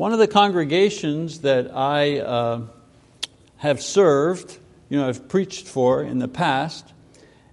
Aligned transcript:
One 0.00 0.14
of 0.14 0.18
the 0.18 0.28
congregations 0.28 1.40
that 1.40 1.76
I 1.76 2.20
uh, 2.20 2.62
have 3.58 3.82
served, 3.82 4.56
you 4.88 4.96
know, 4.96 5.06
I've 5.06 5.28
preached 5.28 5.68
for 5.68 6.02
in 6.02 6.20
the 6.20 6.26
past, 6.26 6.94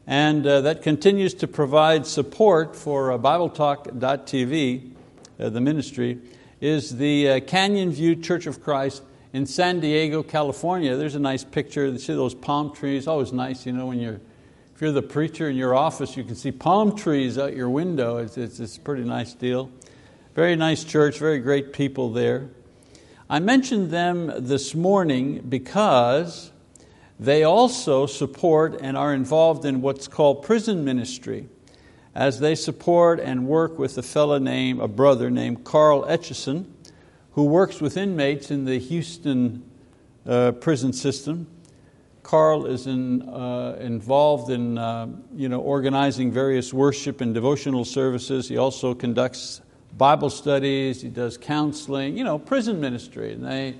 and 0.07 0.47
uh, 0.47 0.61
that 0.61 0.81
continues 0.81 1.33
to 1.33 1.47
provide 1.49 2.07
support 2.07 2.73
for 2.73 3.11
uh, 3.11 3.17
BibleTalk.tv, 3.17 4.91
uh, 5.37 5.49
the 5.49 5.59
ministry, 5.59 6.19
is 6.61 6.95
the 6.95 7.29
uh, 7.29 7.39
Canyon 7.41 7.91
View 7.91 8.15
Church 8.15 8.47
of 8.47 8.63
Christ 8.63 9.03
in 9.33 9.45
San 9.45 9.81
Diego, 9.81 10.23
California. 10.23 10.95
There's 10.95 11.15
a 11.15 11.19
nice 11.19 11.43
picture. 11.43 11.85
You 11.85 11.97
see 11.97 12.13
those 12.13 12.33
palm 12.33 12.73
trees? 12.73 13.07
Always 13.07 13.33
nice, 13.33 13.65
you 13.65 13.73
know, 13.73 13.87
when 13.87 13.99
you're 13.99 14.21
if 14.73 14.81
you're 14.81 14.93
the 14.93 15.01
preacher 15.01 15.49
in 15.49 15.57
your 15.57 15.75
office, 15.75 16.15
you 16.15 16.23
can 16.23 16.35
see 16.35 16.53
palm 16.53 16.95
trees 16.95 17.37
out 17.37 17.57
your 17.57 17.69
window. 17.69 18.19
It's, 18.19 18.37
it's, 18.37 18.61
it's 18.61 18.77
a 18.77 18.79
pretty 18.79 19.03
nice 19.03 19.33
deal. 19.33 19.69
Very 20.37 20.55
nice 20.55 20.83
church, 20.83 21.17
very 21.17 21.39
great 21.39 21.73
people 21.73 22.11
there. 22.11 22.47
I 23.27 23.39
mentioned 23.39 23.89
them 23.89 24.31
this 24.37 24.75
morning 24.75 25.41
because 25.49 26.51
they 27.19 27.41
also 27.43 28.05
support 28.05 28.77
and 28.79 28.95
are 28.95 29.15
involved 29.15 29.65
in 29.65 29.81
what's 29.81 30.07
called 30.07 30.43
prison 30.43 30.85
ministry 30.85 31.49
as 32.13 32.39
they 32.39 32.53
support 32.53 33.19
and 33.19 33.47
work 33.47 33.79
with 33.79 33.97
a 33.97 34.03
fellow 34.03 34.37
named, 34.37 34.79
a 34.79 34.87
brother 34.87 35.31
named 35.31 35.63
Carl 35.63 36.03
Etchison, 36.03 36.65
who 37.31 37.45
works 37.45 37.81
with 37.81 37.97
inmates 37.97 38.51
in 38.51 38.65
the 38.65 38.77
Houston 38.77 39.63
uh, 40.27 40.51
prison 40.51 40.93
system. 40.93 41.47
Carl 42.21 42.67
is 42.67 42.85
in, 42.85 43.27
uh, 43.27 43.75
involved 43.79 44.51
in 44.51 44.77
uh, 44.77 45.07
you 45.35 45.49
know, 45.49 45.61
organizing 45.61 46.31
various 46.31 46.71
worship 46.71 47.21
and 47.21 47.33
devotional 47.33 47.83
services. 47.83 48.47
He 48.47 48.57
also 48.57 48.93
conducts 48.93 49.61
Bible 49.97 50.29
studies, 50.29 51.01
he 51.01 51.09
does 51.09 51.37
counseling, 51.37 52.17
you 52.17 52.23
know, 52.23 52.37
prison 52.37 52.79
ministry. 52.79 53.33
And 53.33 53.43
they, 53.43 53.75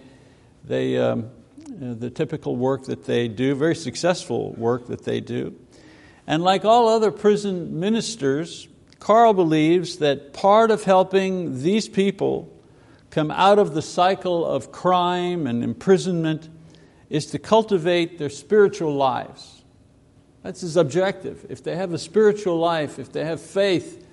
they, 0.64 0.98
um, 0.98 1.30
the 1.68 2.10
typical 2.10 2.56
work 2.56 2.86
that 2.86 3.06
they 3.06 3.28
do, 3.28 3.54
very 3.54 3.76
successful 3.76 4.54
work 4.54 4.88
that 4.88 5.04
they 5.04 5.22
do. 5.22 5.56
And 6.26 6.44
like 6.44 6.66
all 6.66 6.88
other 6.88 7.12
prison 7.12 7.80
ministers, 7.80 8.68
Carl 9.00 9.34
believes 9.34 9.98
that 9.98 10.34
part 10.34 10.72
of 10.72 10.84
helping 10.84 11.62
these 11.62 11.88
people 11.88 12.52
come 13.12 13.32
out 13.32 13.60
of 13.60 13.74
the 13.74 13.82
cycle 13.82 14.46
of 14.46 14.72
crime 14.72 15.48
and 15.48 15.64
imprisonment 15.64 16.50
is 17.10 17.28
to 17.28 17.40
cultivate 17.40 18.18
their 18.18 18.30
spiritual 18.30 18.94
lives. 18.94 19.64
That's 20.44 20.62
his 20.62 20.78
objective. 20.78 21.46
If 21.50 21.64
they 21.64 21.76
have 21.76 21.94
a 21.94 21.98
spiritual 21.98 22.58
life, 22.58 23.00
if 23.00 23.12
they 23.12 23.24
have 23.24 23.40
faith, 23.40 24.06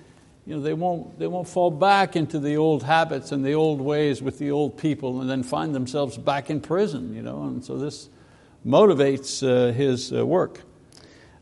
you 0.45 0.55
know, 0.55 0.61
they, 0.61 0.73
won't, 0.73 1.17
they 1.17 1.27
won't 1.27 1.47
fall 1.47 1.71
back 1.71 2.15
into 2.15 2.39
the 2.39 2.55
old 2.57 2.83
habits 2.83 3.31
and 3.31 3.43
the 3.43 3.53
old 3.53 3.81
ways 3.81 4.21
with 4.21 4.37
the 4.37 4.51
old 4.51 4.77
people 4.77 5.21
and 5.21 5.29
then 5.29 5.41
find 5.41 5.73
themselves 5.73 6.17
back 6.17 6.49
in 6.49 6.61
prison. 6.61 7.15
You 7.15 7.23
know? 7.23 7.43
And 7.43 7.65
so 7.65 7.77
this 7.77 8.09
motivates 8.65 9.41
uh, 9.41 9.71
his 9.73 10.13
uh, 10.13 10.25
work. 10.25 10.61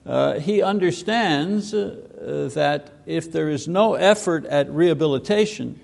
Uh, 0.06 0.40
he 0.40 0.62
understands 0.62 1.74
uh, 1.74 2.50
that 2.54 2.92
if 3.06 3.32
there 3.32 3.50
is 3.50 3.68
no 3.68 3.96
effort 3.96 4.46
at 4.46 4.70
rehabilitation, 4.70 5.80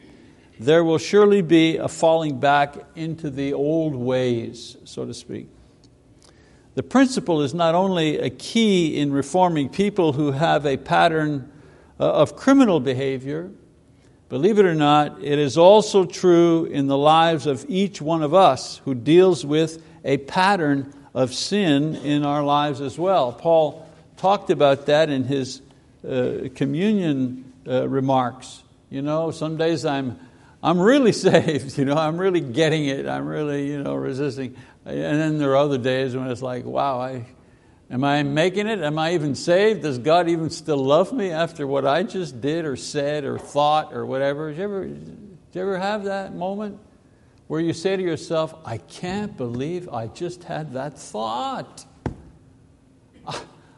there 0.60 0.84
will 0.84 0.98
surely 0.98 1.42
be 1.42 1.78
a 1.78 1.88
falling 1.88 2.40
back 2.40 2.76
into 2.96 3.30
the 3.30 3.54
old 3.54 3.96
ways, 3.96 4.76
so 4.84 5.06
to 5.06 5.14
speak. 5.14 5.48
The 6.76 6.84
principle 6.84 7.42
is 7.42 7.54
not 7.54 7.76
only 7.76 8.18
a 8.18 8.30
key 8.30 9.00
in 9.00 9.12
reforming 9.12 9.70
people 9.70 10.14
who 10.14 10.32
have 10.32 10.66
a 10.66 10.78
pattern 10.78 11.50
of 12.00 12.36
criminal 12.36 12.80
behavior, 12.80 13.52
believe 14.30 14.60
it 14.60 14.66
or 14.66 14.76
not, 14.76 15.22
it 15.22 15.38
is 15.38 15.58
also 15.58 16.06
true 16.06 16.66
in 16.66 16.88
the 16.88 16.98
lives 16.98 17.46
of 17.46 17.66
each 17.68 18.02
one 18.02 18.24
of 18.24 18.34
us 18.34 18.78
who 18.86 18.96
deals 18.96 19.46
with 19.46 19.84
a 20.06 20.18
pattern 20.18 20.94
of 21.14 21.34
sin 21.34 21.96
in 21.96 22.24
our 22.24 22.44
lives 22.44 22.80
as 22.82 22.98
well. 22.98 23.34
Paul 23.34 23.88
talked 24.18 24.50
about 24.50 24.86
that 24.86 25.10
in 25.10 25.24
his 25.24 25.62
uh, 26.08 26.50
communion 26.56 27.52
uh, 27.68 27.88
remarks. 27.88 28.64
You 28.90 29.02
know, 29.02 29.32
some 29.32 29.58
days 29.58 29.86
I'm, 29.86 30.20
I'm 30.64 30.80
really 30.80 31.12
saved, 31.28 31.78
you 31.78 31.86
know, 31.86 31.98
I'm 31.98 32.18
really 32.18 32.42
getting 32.42 32.86
it, 32.86 33.08
I'm 33.08 33.28
really 33.28 33.68
you 33.70 33.84
know, 33.84 33.96
resisting. 33.96 34.56
And 34.86 35.20
then 35.20 35.38
there 35.38 35.52
are 35.52 35.58
other 35.58 35.78
days 35.78 36.16
when 36.16 36.28
it's 36.28 36.42
like, 36.42 36.66
wow, 36.66 37.00
I, 37.00 37.26
am 37.90 38.04
I 38.04 38.24
making 38.24 38.68
it? 38.68 38.80
Am 38.80 38.98
I 38.98 39.14
even 39.14 39.36
saved? 39.36 39.82
Does 39.82 39.98
God 39.98 40.30
even 40.30 40.50
still 40.50 40.78
love 40.78 41.12
me 41.12 41.32
after 41.32 41.66
what 41.66 41.86
I 41.86 42.04
just 42.04 42.42
did 42.42 42.66
or 42.66 42.76
said 42.76 43.24
or 43.24 43.38
thought 43.38 43.94
or 43.94 44.06
whatever? 44.06 44.50
Did 44.50 44.58
you 44.58 44.64
ever, 44.64 44.86
did 44.86 45.30
you 45.54 45.62
ever 45.62 45.78
have 45.78 46.06
that 46.06 46.36
moment 46.36 46.80
where 47.48 47.60
you 47.60 47.74
say 47.74 47.96
to 47.96 48.04
yourself, 48.04 48.54
I 48.66 48.78
can't 48.78 49.36
believe 49.36 49.90
I 49.90 50.08
just 50.08 50.44
had 50.44 50.74
that 50.74 50.98
thought? 50.98 51.86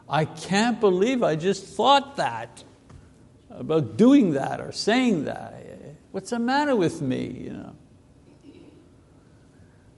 I 0.10 0.26
can't 0.26 0.80
believe 0.82 1.24
I 1.24 1.38
just 1.38 1.64
thought 1.64 2.18
that 2.18 2.66
about 3.50 3.96
doing 3.96 4.32
that 4.32 4.60
or 4.60 4.74
saying 4.74 5.26
that. 5.26 5.56
What's 6.12 6.32
the 6.32 6.40
matter 6.40 6.76
with 6.76 7.02
me? 7.02 7.28
You 7.46 7.54
know? 7.54 7.76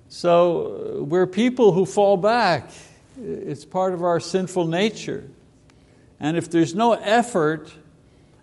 So 0.08 1.04
we're 1.10 1.26
people 1.26 1.72
who 1.72 1.88
fall 1.88 2.18
back. 2.18 2.70
It's 3.22 3.66
part 3.66 3.94
of 3.94 4.04
our 4.04 4.20
sinful 4.20 4.68
nature. 4.68 5.30
And 6.20 6.38
if 6.38 6.50
there's 6.50 6.74
no 6.74 6.94
effort 6.94 7.72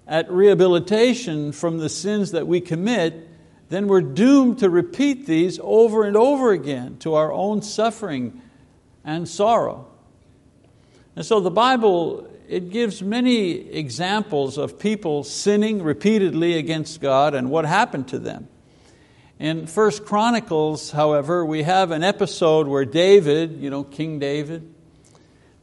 at 0.06 0.30
rehabilitation 0.30 1.52
from 1.52 1.78
the 1.78 1.88
sins 1.88 2.32
that 2.32 2.46
we 2.46 2.60
commit, 2.60 3.28
then 3.68 3.86
we're 3.86 4.00
doomed 4.00 4.58
to 4.58 4.68
repeat 4.68 5.26
these 5.26 5.58
over 5.62 6.04
and 6.04 6.16
over 6.16 6.52
again 6.52 6.98
to 6.98 7.14
our 7.14 7.32
own 7.32 7.62
suffering 7.62 8.42
and 9.04 9.28
sorrow. 9.28 9.86
And 11.16 11.24
so 11.24 11.40
the 11.40 11.50
Bible, 11.50 12.28
it 12.48 12.70
gives 12.70 13.02
many 13.02 13.52
examples 13.52 14.58
of 14.58 14.78
people 14.78 15.24
sinning 15.24 15.82
repeatedly 15.82 16.58
against 16.58 17.00
God 17.00 17.34
and 17.34 17.50
what 17.50 17.64
happened 17.64 18.08
to 18.08 18.18
them. 18.18 18.48
In 19.40 19.66
First 19.66 20.04
Chronicles, 20.04 20.90
however, 20.90 21.46
we 21.46 21.62
have 21.62 21.92
an 21.92 22.04
episode 22.04 22.68
where 22.68 22.84
David, 22.84 23.56
you 23.58 23.70
know, 23.70 23.84
King 23.84 24.18
David, 24.18 24.70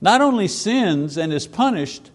not 0.01 0.19
only 0.19 0.47
sins 0.47 1.15
and 1.15 1.31
is 1.31 1.45
punished, 1.45 2.09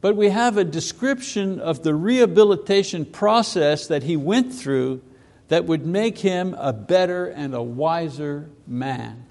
but 0.00 0.14
we 0.14 0.28
have 0.28 0.56
a 0.56 0.62
description 0.62 1.58
of 1.58 1.82
the 1.82 1.96
rehabilitation 1.96 3.04
process 3.06 3.88
that 3.88 4.04
he 4.04 4.16
went 4.16 4.54
through 4.54 5.02
that 5.48 5.64
would 5.64 5.84
make 5.84 6.18
him 6.18 6.54
a 6.60 6.72
better 6.72 7.26
and 7.26 7.56
a 7.56 7.62
wiser 7.62 8.48
man. 8.64 9.26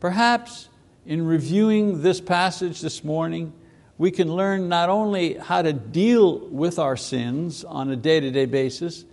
Perhaps 0.00 0.68
in 1.06 1.24
reviewing 1.24 2.02
this 2.02 2.20
passage 2.20 2.80
this 2.80 3.04
morning, 3.04 3.52
we 3.96 4.10
can 4.10 4.34
learn 4.34 4.68
not 4.68 4.88
only 4.88 5.34
how 5.34 5.62
to 5.62 5.72
deal 5.72 6.36
with 6.48 6.80
our 6.80 6.96
sins 6.96 7.62
on 7.62 7.90
a 7.90 7.96
day 7.96 8.18
to 8.18 8.32
day 8.32 8.46
basis, 8.46 9.04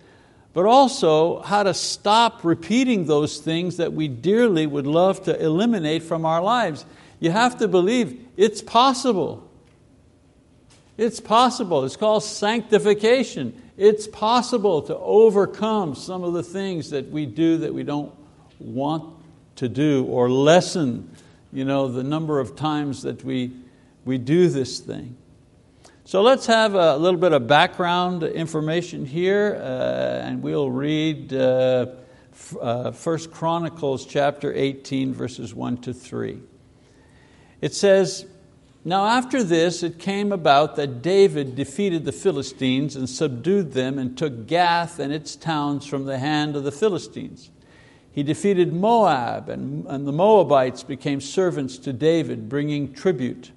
but 0.56 0.64
also 0.64 1.42
how 1.42 1.62
to 1.62 1.74
stop 1.74 2.42
repeating 2.42 3.04
those 3.04 3.36
things 3.36 3.76
that 3.76 3.92
we 3.92 4.08
dearly 4.08 4.66
would 4.66 4.86
love 4.86 5.22
to 5.22 5.38
eliminate 5.38 6.02
from 6.02 6.24
our 6.24 6.40
lives. 6.40 6.86
You 7.20 7.30
have 7.30 7.58
to 7.58 7.68
believe 7.68 8.26
it's 8.38 8.62
possible. 8.62 9.46
It's 10.96 11.20
possible. 11.20 11.84
It's 11.84 11.96
called 11.96 12.22
sanctification. 12.22 13.60
It's 13.76 14.06
possible 14.06 14.80
to 14.80 14.96
overcome 14.96 15.94
some 15.94 16.24
of 16.24 16.32
the 16.32 16.42
things 16.42 16.88
that 16.88 17.10
we 17.10 17.26
do 17.26 17.58
that 17.58 17.74
we 17.74 17.82
don't 17.82 18.14
want 18.58 19.14
to 19.56 19.68
do 19.68 20.06
or 20.06 20.30
lessen 20.30 21.14
you 21.52 21.66
know, 21.66 21.88
the 21.88 22.02
number 22.02 22.40
of 22.40 22.56
times 22.56 23.02
that 23.02 23.22
we, 23.22 23.52
we 24.06 24.16
do 24.16 24.48
this 24.48 24.78
thing. 24.78 25.18
So 26.06 26.22
let's 26.22 26.46
have 26.46 26.76
a 26.76 26.96
little 26.96 27.18
bit 27.18 27.32
of 27.32 27.48
background 27.48 28.22
information 28.22 29.06
here, 29.06 29.56
uh, 29.60 30.24
and 30.24 30.40
we'll 30.40 30.70
read 30.70 31.32
uh, 31.32 31.86
uh, 32.60 32.92
1 32.92 33.18
Chronicles 33.32 34.06
chapter 34.06 34.54
18, 34.54 35.12
verses 35.12 35.52
1 35.52 35.78
to 35.78 35.92
3. 35.92 36.38
It 37.60 37.74
says, 37.74 38.24
Now 38.84 39.04
after 39.04 39.42
this 39.42 39.82
it 39.82 39.98
came 39.98 40.30
about 40.30 40.76
that 40.76 41.02
David 41.02 41.56
defeated 41.56 42.04
the 42.04 42.12
Philistines 42.12 42.94
and 42.94 43.10
subdued 43.10 43.72
them 43.72 43.98
and 43.98 44.16
took 44.16 44.46
Gath 44.46 45.00
and 45.00 45.12
its 45.12 45.34
towns 45.34 45.86
from 45.86 46.04
the 46.04 46.20
hand 46.20 46.54
of 46.54 46.62
the 46.62 46.70
Philistines. 46.70 47.50
He 48.12 48.22
defeated 48.22 48.72
Moab, 48.72 49.48
and, 49.48 49.84
and 49.88 50.06
the 50.06 50.12
Moabites 50.12 50.84
became 50.84 51.20
servants 51.20 51.78
to 51.78 51.92
David, 51.92 52.48
bringing 52.48 52.92
tribute. 52.92 53.50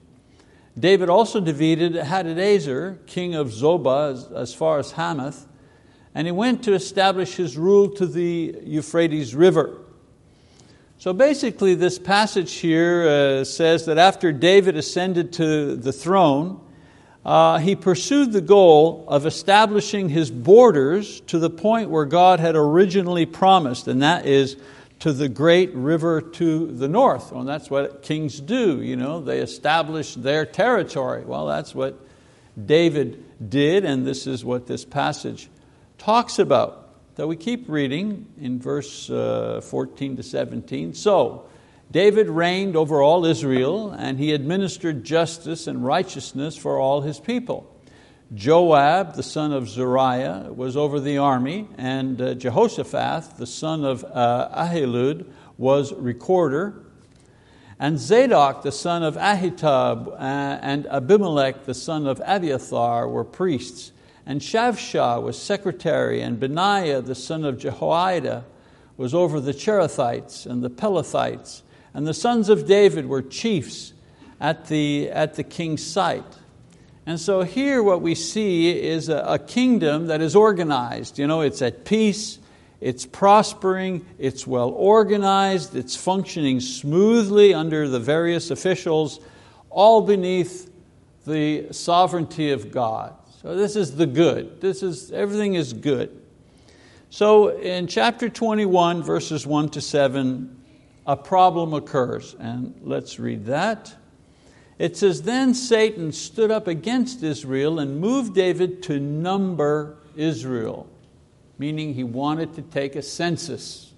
David 0.78 1.10
also 1.10 1.40
defeated 1.40 1.94
Hadadezer, 1.94 3.06
king 3.06 3.36
of 3.36 3.48
Zobah, 3.48 4.14
as, 4.14 4.32
as 4.32 4.54
far 4.54 4.80
as 4.80 4.92
Hamath, 4.92 5.48
and 6.16 6.28
he 6.28 6.32
went 6.32 6.64
to 6.64 6.74
establish 6.74 7.36
his 7.36 7.58
rule 7.58 7.90
to 7.92 8.06
the 8.06 8.56
Euphrates 8.64 9.36
River. 9.36 9.80
So 10.98 11.14
basically, 11.14 11.76
this 11.76 11.98
passage 11.98 12.56
here 12.56 13.08
uh, 13.08 13.44
says 13.46 13.86
that 13.86 13.98
after 13.98 14.34
David 14.34 14.76
ascended 14.76 15.32
to 15.34 15.76
the 15.76 15.94
throne, 15.94 16.60
uh, 17.26 17.60
he 17.60 17.76
pursued 17.76 18.32
the 18.32 18.42
goal 18.42 19.06
of 19.08 19.26
establishing 19.26 20.10
his 20.10 20.32
borders 20.32 21.22
to 21.22 21.40
the 21.40 21.50
point 21.50 21.90
where 21.90 22.06
God 22.06 22.40
had 22.40 22.56
originally 22.56 23.26
promised, 23.26 23.88
and 23.88 24.02
that 24.02 24.26
is 24.26 24.58
to 25.00 25.14
the 25.14 25.30
great 25.30 25.74
river 25.74 26.22
to 26.22 26.68
the 26.68 26.88
north. 26.88 27.32
Well, 27.32 27.44
that's 27.44 27.70
what 27.70 28.04
kings 28.04 28.40
do, 28.40 28.82
you 28.82 28.96
know, 28.96 29.22
they 29.22 29.40
establish 29.40 30.16
their 30.16 30.46
territory. 30.46 31.24
Well, 31.26 31.46
that's 31.46 31.74
what 31.74 31.98
David 32.66 33.24
did, 33.50 33.86
and 33.86 34.06
this 34.06 34.28
is 34.28 34.44
what 34.44 34.68
this 34.68 34.84
passage 34.84 35.50
talks 35.98 36.40
about. 36.40 36.90
So 37.16 37.28
we 37.28 37.36
keep 37.36 37.68
reading 37.68 38.28
in 38.40 38.60
verse 38.60 39.10
uh, 39.10 39.62
14 39.62 40.18
to 40.18 40.24
17. 40.24 40.94
So, 40.94 41.46
David 41.92 42.30
reigned 42.30 42.76
over 42.76 43.02
all 43.02 43.26
Israel, 43.26 43.92
and 43.92 44.20
he 44.20 44.32
administered 44.32 45.04
justice 45.04 45.66
and 45.66 45.84
righteousness 45.84 46.56
for 46.56 46.78
all 46.78 47.02
his 47.02 47.20
people. 47.20 47.76
Joab, 48.34 49.16
the 49.16 49.24
son 49.24 49.52
of 49.52 49.68
Zeruiah, 49.68 50.52
was 50.54 50.78
over 50.78 51.00
the 51.00 51.18
army, 51.18 51.68
and 51.78 52.22
uh, 52.22 52.34
Jehoshaphat, 52.36 53.38
the 53.38 53.48
son 53.48 53.84
of 53.84 54.06
uh, 54.06 54.50
Ahilud, 54.56 55.26
was 55.58 55.94
recorder. 55.94 56.86
And 57.80 57.98
Zadok, 57.98 58.62
the 58.62 58.72
son 58.72 59.04
of 59.04 59.16
Ahitub, 59.16 60.10
uh, 60.10 60.14
and 60.20 60.86
Abimelech, 60.88 61.66
the 61.66 61.74
son 61.74 62.06
of 62.06 62.22
Abiathar, 62.26 63.08
were 63.08 63.24
priests. 63.24 63.92
And 64.26 64.42
Shavshah 64.42 65.22
was 65.22 65.42
secretary, 65.42 66.22
and 66.22 66.40
Benaiah, 66.40 67.02
the 67.02 67.16
son 67.16 67.46
of 67.46 67.58
Jehoiada, 67.58 68.46
was 68.98 69.14
over 69.14 69.40
the 69.40 69.54
Cherethites 69.54 70.46
and 70.46 70.62
the 70.62 70.70
Pelethites 70.70 71.64
and 71.94 72.06
the 72.06 72.14
sons 72.14 72.50
of 72.50 72.68
David 72.68 73.08
were 73.08 73.22
chiefs 73.22 73.94
at 74.40 74.68
the, 74.68 75.10
at 75.10 75.36
the 75.36 75.44
king's 75.44 75.86
site. 75.86 76.24
And 77.10 77.20
so 77.20 77.42
here 77.42 77.82
what 77.82 78.04
we 78.04 78.14
see 78.14 78.70
is 78.70 79.10
a, 79.10 79.18
a 79.18 79.40
kingdom 79.40 80.06
that 80.08 80.22
is 80.22 80.36
organized. 80.36 81.18
You 81.18 81.26
know, 81.26 81.42
it's 81.42 81.60
at 81.64 81.84
peace, 81.84 82.38
it's 82.82 83.04
prospering, 83.04 84.06
it's 84.20 84.46
well 84.46 84.70
organized, 84.70 85.76
it's 85.76 85.96
functioning 85.96 86.60
smoothly 86.60 87.52
under 87.52 87.88
the 87.88 88.00
various 88.00 88.52
officials, 88.52 89.20
all 89.72 90.02
beneath 90.02 90.72
the 91.26 91.74
sovereignty 91.74 92.52
of 92.52 92.70
God. 92.70 93.16
So 93.42 93.56
this 93.56 93.76
is 93.76 93.96
the 93.96 94.06
good. 94.06 94.62
This 94.62 94.84
is, 94.84 95.12
everything 95.12 95.56
is 95.56 95.74
good. 95.74 96.16
So 97.10 97.58
in 97.58 97.88
chapter 97.88 98.30
21, 98.30 99.02
verses 99.02 99.48
1 99.48 99.70
to 99.70 99.82
7, 99.82 100.64
a 101.08 101.18
problem 101.18 101.74
occurs. 101.74 102.36
And 102.40 102.80
let's 102.84 103.18
read 103.18 103.48
that. 103.48 103.96
It 104.80 104.96
says, 104.96 105.24
Then 105.24 105.54
Satan 105.54 106.14
stood 106.14 106.50
up 106.50 106.66
against 106.66 107.22
Israel 107.22 107.80
and 107.80 108.00
moved 108.00 108.34
David 108.34 108.82
to 108.84 109.00
number 109.00 109.98
Israel, 110.16 110.88
meaning 111.58 111.94
he 111.94 112.06
wanted 112.06 112.56
to 112.56 112.62
take 112.62 112.96
a 112.96 113.02
census. 113.02 113.94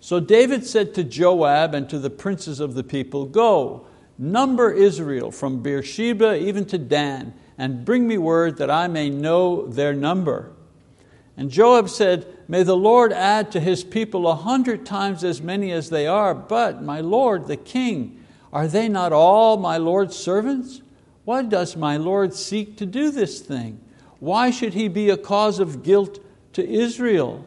So 0.00 0.18
David 0.18 0.66
said 0.66 0.94
to 0.94 1.04
Joab 1.04 1.74
and 1.74 1.88
to 1.88 2.00
the 2.00 2.10
princes 2.10 2.58
of 2.58 2.74
the 2.74 2.82
people, 2.82 3.24
Go, 3.24 3.86
number 4.18 4.72
Israel 4.72 5.30
from 5.30 5.62
Beersheba 5.62 6.36
even 6.36 6.64
to 6.66 6.76
Dan, 6.76 7.32
and 7.56 7.84
bring 7.84 8.08
me 8.08 8.18
word 8.18 8.58
that 8.58 8.70
I 8.70 8.88
may 8.88 9.10
know 9.10 9.68
their 9.68 9.94
number. 9.94 10.50
And 11.36 11.50
Joab 11.50 11.88
said, 11.88 12.26
May 12.48 12.64
the 12.64 12.76
Lord 12.76 13.12
add 13.12 13.52
to 13.52 13.60
his 13.60 13.84
people 13.84 14.26
a 14.26 14.34
hundred 14.34 14.84
times 14.84 15.22
as 15.22 15.40
many 15.40 15.70
as 15.70 15.88
they 15.88 16.08
are, 16.08 16.34
but 16.34 16.82
my 16.82 17.00
Lord, 17.00 17.46
the 17.46 17.56
king, 17.56 18.21
are 18.52 18.68
they 18.68 18.88
not 18.88 19.12
all 19.12 19.56
my 19.56 19.78
Lord's 19.78 20.16
servants? 20.16 20.82
Why 21.24 21.42
does 21.42 21.76
my 21.76 21.96
Lord 21.96 22.34
seek 22.34 22.76
to 22.78 22.86
do 22.86 23.10
this 23.10 23.40
thing? 23.40 23.80
Why 24.18 24.50
should 24.50 24.74
he 24.74 24.88
be 24.88 25.08
a 25.08 25.16
cause 25.16 25.58
of 25.58 25.82
guilt 25.82 26.18
to 26.52 26.68
Israel? 26.68 27.44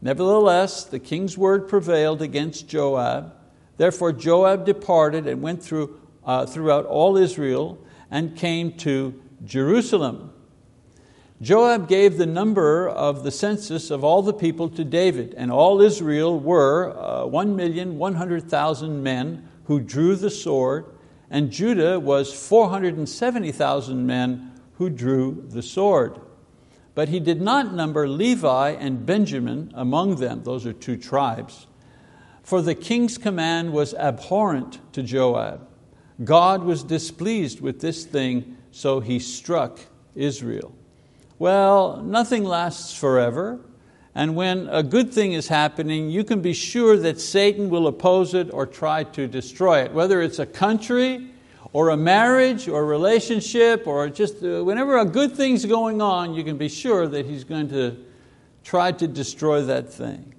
Nevertheless, 0.00 0.84
the 0.84 0.98
king's 0.98 1.36
word 1.36 1.68
prevailed 1.68 2.22
against 2.22 2.68
Joab. 2.68 3.34
Therefore, 3.76 4.12
Joab 4.12 4.64
departed 4.64 5.26
and 5.26 5.42
went 5.42 5.62
through, 5.62 6.00
uh, 6.24 6.46
throughout 6.46 6.86
all 6.86 7.16
Israel 7.16 7.78
and 8.10 8.36
came 8.36 8.72
to 8.78 9.20
Jerusalem. 9.44 10.32
Joab 11.42 11.88
gave 11.88 12.18
the 12.18 12.26
number 12.26 12.88
of 12.88 13.24
the 13.24 13.30
census 13.30 13.90
of 13.90 14.04
all 14.04 14.22
the 14.22 14.34
people 14.34 14.68
to 14.70 14.84
David, 14.84 15.34
and 15.36 15.50
all 15.50 15.80
Israel 15.80 16.38
were 16.38 16.90
uh, 16.90 17.24
1,100,000 17.24 18.90
men 19.00 19.48
who 19.70 19.78
drew 19.78 20.16
the 20.16 20.30
sword, 20.30 20.84
and 21.30 21.52
Judah 21.52 22.00
was 22.00 22.32
470,000 22.32 24.04
men 24.04 24.50
who 24.78 24.90
drew 24.90 25.46
the 25.48 25.62
sword. 25.62 26.18
But 26.96 27.08
he 27.08 27.20
did 27.20 27.40
not 27.40 27.72
number 27.72 28.08
Levi 28.08 28.70
and 28.70 29.06
Benjamin 29.06 29.70
among 29.76 30.16
them, 30.16 30.42
those 30.42 30.66
are 30.66 30.72
two 30.72 30.96
tribes. 30.96 31.68
For 32.42 32.60
the 32.60 32.74
king's 32.74 33.16
command 33.16 33.72
was 33.72 33.94
abhorrent 33.94 34.80
to 34.92 35.04
Joab. 35.04 35.68
God 36.24 36.64
was 36.64 36.82
displeased 36.82 37.60
with 37.60 37.80
this 37.80 38.04
thing, 38.04 38.56
so 38.72 38.98
he 38.98 39.20
struck 39.20 39.78
Israel. 40.16 40.74
Well, 41.38 42.02
nothing 42.02 42.42
lasts 42.42 42.92
forever. 42.92 43.60
And 44.14 44.34
when 44.34 44.68
a 44.68 44.82
good 44.82 45.12
thing 45.12 45.32
is 45.32 45.48
happening, 45.48 46.10
you 46.10 46.24
can 46.24 46.40
be 46.42 46.52
sure 46.52 46.96
that 46.96 47.20
Satan 47.20 47.70
will 47.70 47.86
oppose 47.86 48.34
it 48.34 48.52
or 48.52 48.66
try 48.66 49.04
to 49.04 49.28
destroy 49.28 49.82
it. 49.82 49.92
Whether 49.92 50.20
it's 50.20 50.38
a 50.38 50.46
country 50.46 51.28
or 51.72 51.90
a 51.90 51.96
marriage 51.96 52.66
or 52.66 52.80
a 52.80 52.84
relationship 52.84 53.86
or 53.86 54.08
just 54.08 54.42
uh, 54.42 54.64
whenever 54.64 54.98
a 54.98 55.04
good 55.04 55.36
thing's 55.36 55.64
going 55.64 56.02
on, 56.02 56.34
you 56.34 56.42
can 56.42 56.56
be 56.56 56.68
sure 56.68 57.06
that 57.06 57.26
he's 57.26 57.44
going 57.44 57.68
to 57.68 57.96
try 58.64 58.90
to 58.92 59.06
destroy 59.06 59.62
that 59.62 59.92
thing. 59.92 60.34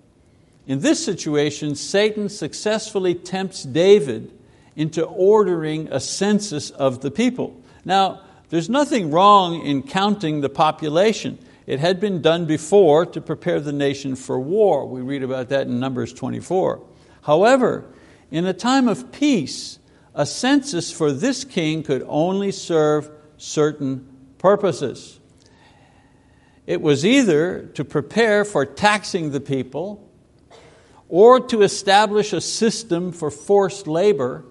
In 0.67 0.81
this 0.81 1.03
situation, 1.03 1.75
Satan 1.75 2.29
successfully 2.29 3.15
tempts 3.15 3.63
David 3.63 4.31
into 4.75 5.03
ordering 5.03 5.87
a 5.91 5.99
census 5.99 6.69
of 6.71 7.01
the 7.01 7.11
people. 7.11 7.59
Now, 7.83 8.21
there's 8.49 8.69
nothing 8.69 9.11
wrong 9.11 9.65
in 9.65 9.83
counting 9.83 10.41
the 10.41 10.49
population. 10.49 11.39
It 11.67 11.79
had 11.79 11.99
been 11.99 12.21
done 12.21 12.45
before 12.45 13.05
to 13.05 13.21
prepare 13.21 13.59
the 13.59 13.71
nation 13.71 14.15
for 14.15 14.39
war. 14.39 14.85
We 14.87 15.01
read 15.01 15.23
about 15.23 15.49
that 15.49 15.67
in 15.67 15.79
Numbers 15.79 16.13
24. 16.13 16.81
However, 17.23 17.85
in 18.31 18.45
a 18.45 18.53
time 18.53 18.87
of 18.87 19.11
peace, 19.11 19.79
a 20.15 20.25
census 20.25 20.91
for 20.91 21.11
this 21.11 21.43
king 21.43 21.83
could 21.83 22.03
only 22.07 22.51
serve 22.51 23.09
certain 23.37 24.07
purposes. 24.37 25.19
It 26.65 26.81
was 26.81 27.05
either 27.05 27.65
to 27.73 27.85
prepare 27.85 28.43
for 28.45 28.65
taxing 28.65 29.31
the 29.31 29.39
people, 29.39 30.07
or 31.09 31.39
to 31.47 31.61
establish 31.61 32.31
a 32.31 32.41
system 32.41 33.11
for 33.11 33.29
forced 33.29 33.85
labor, 33.85 34.45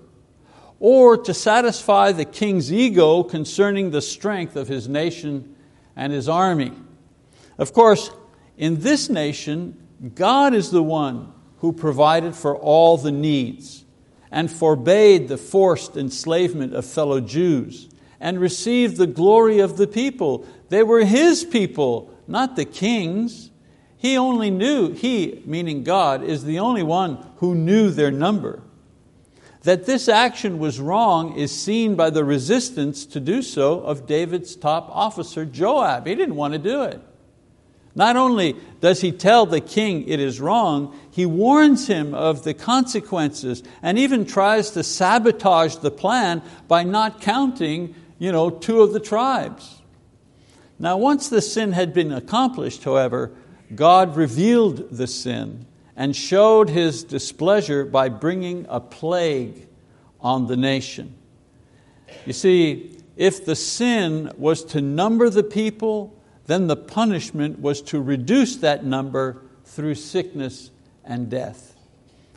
or 0.78 1.16
to 1.16 1.32
satisfy 1.32 2.12
the 2.12 2.24
king's 2.24 2.72
ego 2.72 3.22
concerning 3.22 3.90
the 3.90 4.02
strength 4.02 4.56
of 4.56 4.68
his 4.68 4.88
nation 4.88 5.56
and 5.96 6.12
his 6.12 6.28
army. 6.28 6.72
Of 7.60 7.74
course, 7.74 8.10
in 8.56 8.80
this 8.80 9.10
nation, 9.10 9.76
God 10.14 10.54
is 10.54 10.70
the 10.70 10.82
one 10.82 11.30
who 11.58 11.74
provided 11.74 12.34
for 12.34 12.56
all 12.56 12.96
the 12.96 13.12
needs 13.12 13.84
and 14.30 14.50
forbade 14.50 15.28
the 15.28 15.36
forced 15.36 15.94
enslavement 15.94 16.74
of 16.74 16.86
fellow 16.86 17.20
Jews 17.20 17.90
and 18.18 18.40
received 18.40 18.96
the 18.96 19.06
glory 19.06 19.58
of 19.58 19.76
the 19.76 19.86
people. 19.86 20.46
They 20.70 20.82
were 20.82 21.04
His 21.04 21.44
people, 21.44 22.16
not 22.26 22.56
the 22.56 22.64
king's. 22.64 23.50
He 23.98 24.16
only 24.16 24.50
knew, 24.50 24.92
He, 24.92 25.42
meaning 25.44 25.84
God, 25.84 26.24
is 26.24 26.44
the 26.44 26.60
only 26.60 26.82
one 26.82 27.26
who 27.36 27.54
knew 27.54 27.90
their 27.90 28.10
number. 28.10 28.62
That 29.64 29.84
this 29.84 30.08
action 30.08 30.58
was 30.60 30.80
wrong 30.80 31.36
is 31.36 31.54
seen 31.54 31.94
by 31.94 32.08
the 32.08 32.24
resistance 32.24 33.04
to 33.04 33.20
do 33.20 33.42
so 33.42 33.80
of 33.80 34.06
David's 34.06 34.56
top 34.56 34.88
officer, 34.90 35.44
Joab. 35.44 36.06
He 36.06 36.14
didn't 36.14 36.36
want 36.36 36.54
to 36.54 36.58
do 36.58 36.84
it. 36.84 37.02
Not 37.94 38.16
only 38.16 38.56
does 38.80 39.00
he 39.00 39.12
tell 39.12 39.46
the 39.46 39.60
king 39.60 40.06
it 40.08 40.20
is 40.20 40.40
wrong, 40.40 40.98
he 41.10 41.26
warns 41.26 41.88
him 41.88 42.14
of 42.14 42.44
the 42.44 42.54
consequences 42.54 43.62
and 43.82 43.98
even 43.98 44.24
tries 44.24 44.70
to 44.70 44.84
sabotage 44.84 45.76
the 45.76 45.90
plan 45.90 46.42
by 46.68 46.84
not 46.84 47.20
counting 47.20 47.94
you 48.20 48.30
know, 48.30 48.50
two 48.50 48.82
of 48.82 48.92
the 48.92 49.00
tribes. 49.00 49.80
Now, 50.78 50.96
once 50.98 51.28
the 51.28 51.42
sin 51.42 51.72
had 51.72 51.92
been 51.92 52.12
accomplished, 52.12 52.84
however, 52.84 53.32
God 53.74 54.14
revealed 54.14 54.90
the 54.90 55.06
sin 55.06 55.66
and 55.96 56.14
showed 56.14 56.68
his 56.68 57.02
displeasure 57.02 57.84
by 57.84 58.08
bringing 58.08 58.66
a 58.68 58.78
plague 58.78 59.66
on 60.20 60.46
the 60.46 60.56
nation. 60.56 61.14
You 62.26 62.32
see, 62.32 62.98
if 63.16 63.44
the 63.44 63.56
sin 63.56 64.30
was 64.36 64.64
to 64.66 64.80
number 64.80 65.30
the 65.30 65.42
people, 65.42 66.16
then 66.50 66.66
the 66.66 66.76
punishment 66.76 67.60
was 67.60 67.80
to 67.82 68.00
reduce 68.00 68.56
that 68.56 68.84
number 68.84 69.40
through 69.64 69.94
sickness 69.94 70.70
and 71.04 71.30
death. 71.30 71.76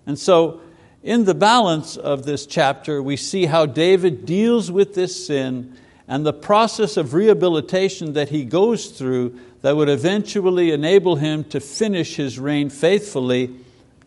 And 0.06 0.20
so, 0.20 0.62
in 1.02 1.26
the 1.26 1.34
balance 1.34 1.98
of 1.98 2.24
this 2.24 2.46
chapter, 2.46 3.02
we 3.02 3.18
see 3.18 3.46
how 3.46 3.66
David 3.66 4.26
deals 4.26 4.72
with 4.72 4.94
this 4.94 5.28
sin 5.28 5.76
and 6.08 6.26
the 6.26 6.34
process 6.34 6.96
of 6.96 7.14
rehabilitation 7.14 8.14
that 8.14 8.30
he 8.30 8.46
goes 8.46 8.88
through 8.88 9.40
that 9.62 9.76
would 9.76 9.90
eventually 9.90 10.72
enable 10.72 11.16
him 11.16 11.44
to 11.46 11.60
finish 11.60 12.16
his 12.16 12.38
reign 12.38 12.70
faithfully 12.70 13.56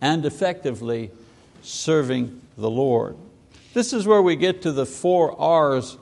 and 0.01 0.25
effectively 0.25 1.11
serving 1.63 2.41
the 2.57 2.71
Lord. 2.71 3.17
This 3.75 3.93
is 3.93 4.07
where 4.07 4.23
we 4.23 4.37
get 4.37 4.63
to 4.63 4.73
the 4.73 4.87
four 4.87 5.39
R's 5.41 5.99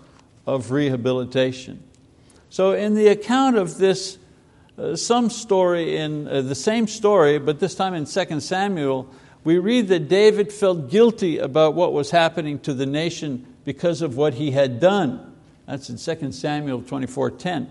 of 0.47 0.71
rehabilitation. 0.71 1.83
So, 2.55 2.71
in 2.71 2.95
the 2.95 3.09
account 3.09 3.57
of 3.57 3.79
this, 3.79 4.17
uh, 4.79 4.95
some 4.95 5.29
story 5.29 5.97
in 5.97 6.29
uh, 6.29 6.41
the 6.43 6.55
same 6.55 6.87
story, 6.87 7.41
but 7.41 7.59
this 7.59 7.75
time 7.75 7.95
in 7.95 8.05
2 8.05 8.39
Samuel, 8.39 9.13
we 9.43 9.59
read 9.59 9.89
that 9.89 10.09
David 10.09 10.53
felt 10.53 10.89
guilty 10.89 11.39
about 11.39 11.75
what 11.75 11.93
was 11.93 12.13
happening 12.13 12.61
to 12.61 12.73
the 12.73 12.87
nation 12.87 13.45
because 13.65 14.03
of 14.03 14.17
what 14.17 14.35
he 14.35 14.53
had 14.53 14.79
done. 14.79 15.35
That's 15.67 15.91
in 15.91 15.97
2 15.97 16.31
Samuel 16.31 16.83
24:10. 16.83 17.67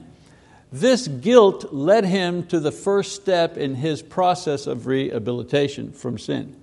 This 0.70 1.08
guilt 1.08 1.74
led 1.74 2.04
him 2.04 2.46
to 2.48 2.60
the 2.60 2.74
first 2.74 3.16
step 3.16 3.56
in 3.56 3.76
his 3.76 4.02
process 4.02 4.68
of 4.68 4.86
rehabilitation 4.86 5.94
from 5.94 6.18
sin. 6.18 6.58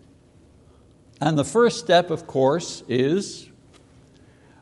And 1.22 1.38
the 1.38 1.44
first 1.44 1.78
step, 1.78 2.10
of 2.10 2.26
course, 2.26 2.82
is 2.86 3.48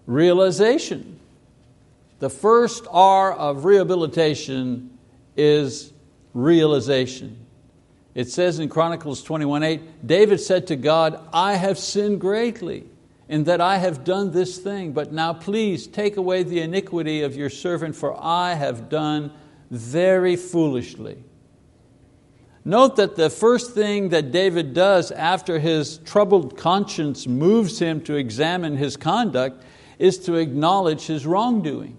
realization. 0.06 1.18
The 2.18 2.30
first 2.30 2.87
R 2.90 3.32
of 3.32 3.64
rehabilitation 3.64 4.98
is 5.37 5.92
realization. 6.34 7.46
It 8.14 8.28
says 8.28 8.58
in 8.58 8.68
Chronicles 8.68 9.22
21:8, 9.22 9.80
David 10.04 10.40
said 10.40 10.66
to 10.68 10.76
God, 10.76 11.20
I 11.32 11.54
have 11.54 11.78
sinned 11.78 12.20
greatly 12.20 12.84
in 13.28 13.44
that 13.44 13.60
I 13.60 13.78
have 13.78 14.02
done 14.02 14.32
this 14.32 14.58
thing, 14.58 14.92
but 14.92 15.12
now 15.12 15.32
please 15.32 15.87
take 15.87 16.16
away 16.16 16.42
the 16.42 16.60
iniquity 16.60 17.22
of 17.22 17.37
your 17.37 17.50
servant, 17.50 17.94
for 17.94 18.16
I 18.20 18.54
have 18.54 18.88
done 18.88 19.30
very 19.70 20.34
foolishly. 20.34 21.22
Note 22.64 22.96
that 22.96 23.16
the 23.16 23.30
first 23.30 23.72
thing 23.72 24.08
that 24.08 24.32
David 24.32 24.75
does 24.75 25.12
after 25.12 25.58
his 25.58 25.98
troubled 25.98 26.56
conscience 26.56 27.26
moves 27.26 27.78
him 27.78 28.00
to 28.02 28.16
examine 28.16 28.76
his 28.76 28.96
conduct 28.96 29.62
is 29.98 30.18
to 30.18 30.34
acknowledge 30.34 31.06
his 31.06 31.26
wrongdoing. 31.26 31.96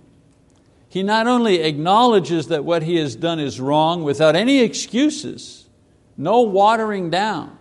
He 0.89 1.03
not 1.03 1.27
only 1.27 1.61
acknowledges 1.61 2.47
that 2.47 2.65
what 2.65 2.81
he 2.81 2.95
has 2.95 3.15
done 3.15 3.39
is 3.39 3.61
wrong 3.61 4.03
without 4.03 4.35
any 4.35 4.59
excuses, 4.59 5.69
no 6.17 6.41
watering 6.41 7.11
down, 7.11 7.57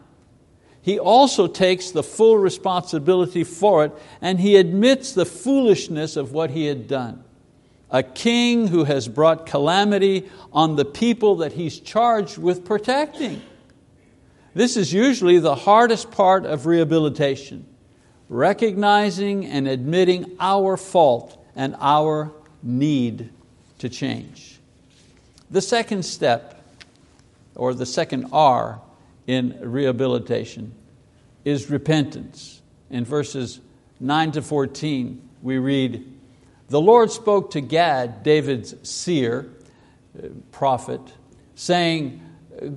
he 0.81 0.99
also 0.99 1.47
takes 1.47 1.91
the 1.91 2.03
full 2.03 2.39
responsibility 2.39 3.45
for 3.45 3.85
it 3.85 3.93
and 4.23 4.41
he 4.41 4.57
admits 4.57 5.13
the 5.13 5.27
foolishness 5.27 6.17
of 6.17 6.33
what 6.33 6.51
he 6.51 6.65
had 6.65 6.89
done. 6.89 7.23
A 7.91 8.03
king 8.03 8.69
who 8.69 8.85
has 8.85 9.07
brought 9.09 9.45
calamity 9.45 10.31
on 10.51 10.77
the 10.77 10.87
people 10.87 11.37
that 11.37 11.53
he's 11.53 11.79
charged 11.79 12.39
with 12.39 12.65
protecting. 12.65 13.43
This 14.55 14.79
is 14.79 14.93
usually 14.93 15.39
the 15.39 15.55
hardest 15.55 16.11
part 16.11 16.47
of 16.47 16.65
rehabilitation 16.65 17.67
recognizing 18.31 19.47
and 19.47 19.67
admitting 19.67 20.37
our 20.39 20.77
fault 20.77 21.43
and 21.57 21.75
our 21.81 22.33
need 22.63 23.31
to 23.79 23.89
change. 23.89 24.59
The 25.51 25.61
second 25.61 26.05
step, 26.05 26.63
or 27.55 27.75
the 27.75 27.87
second 27.87 28.27
R 28.33 28.81
in 29.27 29.59
rehabilitation, 29.61 30.75
is 31.45 31.71
repentance. 31.71 32.61
In 32.91 33.05
verses 33.05 33.61
9 34.01 34.33
to 34.33 34.43
14, 34.43 35.29
we 35.43 35.59
read, 35.59 36.05
The 36.69 36.81
Lord 36.81 37.11
spoke 37.11 37.53
to 37.53 37.61
Gad, 37.61 38.23
David's 38.23 38.75
seer, 38.89 39.49
prophet, 40.53 41.01
saying, 41.55 42.23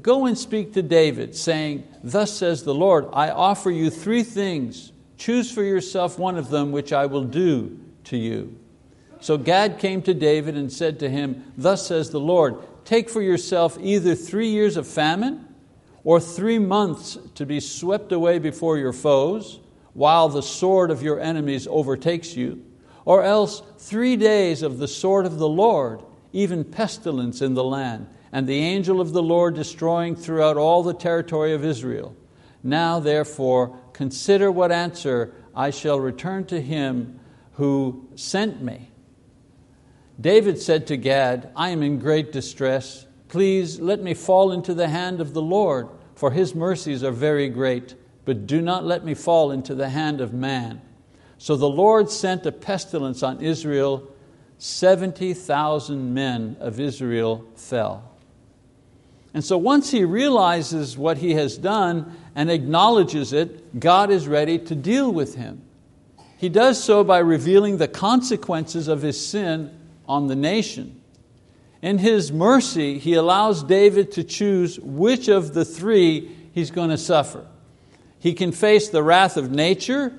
Go 0.01 0.27
and 0.27 0.37
speak 0.37 0.73
to 0.73 0.81
David, 0.81 1.35
saying, 1.35 1.87
Thus 2.03 2.31
says 2.31 2.63
the 2.63 2.75
Lord, 2.75 3.07
I 3.13 3.29
offer 3.31 3.71
you 3.71 3.89
three 3.89 4.23
things. 4.23 4.91
Choose 5.17 5.51
for 5.51 5.63
yourself 5.63 6.19
one 6.19 6.37
of 6.37 6.49
them, 6.49 6.71
which 6.71 6.93
I 6.93 7.07
will 7.07 7.23
do 7.23 7.79
to 8.05 8.17
you. 8.17 8.57
So 9.21 9.37
Gad 9.37 9.77
came 9.77 10.01
to 10.03 10.13
David 10.13 10.57
and 10.57 10.71
said 10.71 10.99
to 10.99 11.09
him, 11.09 11.53
Thus 11.55 11.87
says 11.87 12.09
the 12.09 12.19
Lord, 12.19 12.57
Take 12.83 13.09
for 13.09 13.21
yourself 13.21 13.77
either 13.79 14.15
three 14.15 14.49
years 14.49 14.75
of 14.75 14.87
famine 14.87 15.47
or 16.03 16.19
three 16.19 16.57
months 16.57 17.19
to 17.35 17.45
be 17.45 17.59
swept 17.59 18.11
away 18.11 18.39
before 18.39 18.77
your 18.77 18.93
foes, 18.93 19.59
while 19.93 20.27
the 20.27 20.41
sword 20.41 20.89
of 20.89 21.03
your 21.03 21.19
enemies 21.19 21.67
overtakes 21.69 22.35
you, 22.35 22.65
or 23.05 23.23
else 23.23 23.61
three 23.77 24.15
days 24.15 24.63
of 24.63 24.79
the 24.79 24.87
sword 24.87 25.27
of 25.27 25.37
the 25.37 25.47
Lord, 25.47 26.01
even 26.33 26.63
pestilence 26.63 27.41
in 27.41 27.53
the 27.53 27.63
land, 27.63 28.07
and 28.31 28.47
the 28.47 28.59
angel 28.59 28.99
of 28.99 29.13
the 29.13 29.21
Lord 29.21 29.53
destroying 29.53 30.15
throughout 30.15 30.57
all 30.57 30.81
the 30.81 30.93
territory 30.93 31.53
of 31.53 31.63
Israel. 31.63 32.15
Now, 32.63 32.99
therefore, 32.99 33.77
consider 33.93 34.51
what 34.51 34.71
answer 34.71 35.33
I 35.55 35.69
shall 35.69 35.99
return 35.99 36.45
to 36.45 36.61
him 36.61 37.19
who 37.53 38.07
sent 38.15 38.63
me. 38.63 38.90
David 40.21 40.61
said 40.61 40.85
to 40.87 40.97
Gad, 40.97 41.51
I 41.55 41.69
am 41.69 41.81
in 41.81 41.97
great 41.97 42.31
distress. 42.31 43.07
Please 43.27 43.79
let 43.79 44.01
me 44.01 44.13
fall 44.13 44.51
into 44.51 44.73
the 44.73 44.87
hand 44.87 45.19
of 45.19 45.33
the 45.33 45.41
Lord, 45.41 45.89
for 46.15 46.31
His 46.31 46.53
mercies 46.53 47.03
are 47.03 47.11
very 47.11 47.49
great, 47.49 47.95
but 48.23 48.45
do 48.45 48.61
not 48.61 48.85
let 48.85 49.03
me 49.03 49.15
fall 49.15 49.51
into 49.51 49.73
the 49.73 49.89
hand 49.89 50.21
of 50.21 50.33
man. 50.33 50.81
So 51.39 51.55
the 51.55 51.67
Lord 51.67 52.11
sent 52.11 52.45
a 52.45 52.51
pestilence 52.51 53.23
on 53.23 53.41
Israel. 53.41 54.07
70,000 54.59 56.13
men 56.13 56.55
of 56.59 56.79
Israel 56.79 57.47
fell. 57.55 58.11
And 59.33 59.43
so 59.43 59.57
once 59.57 59.89
he 59.89 60.03
realizes 60.05 60.97
what 60.97 61.17
he 61.17 61.33
has 61.33 61.57
done 61.57 62.15
and 62.35 62.51
acknowledges 62.51 63.33
it, 63.33 63.79
God 63.79 64.11
is 64.11 64.27
ready 64.27 64.59
to 64.59 64.75
deal 64.75 65.11
with 65.11 65.33
him. 65.33 65.63
He 66.37 66.49
does 66.49 66.83
so 66.83 67.03
by 67.03 67.19
revealing 67.19 67.77
the 67.77 67.87
consequences 67.87 68.87
of 68.87 69.01
his 69.01 69.25
sin 69.25 69.75
on 70.11 70.27
the 70.27 70.35
nation. 70.35 71.01
In 71.81 71.97
His 71.97 72.31
mercy, 72.31 72.99
He 72.99 73.13
allows 73.13 73.63
David 73.63 74.11
to 74.13 74.23
choose 74.23 74.77
which 74.79 75.29
of 75.29 75.53
the 75.53 75.63
three 75.65 76.29
he's 76.51 76.69
going 76.69 76.89
to 76.89 76.97
suffer. 76.97 77.45
He 78.19 78.33
can 78.33 78.51
face 78.51 78.89
the 78.89 79.01
wrath 79.01 79.37
of 79.37 79.51
nature, 79.51 80.13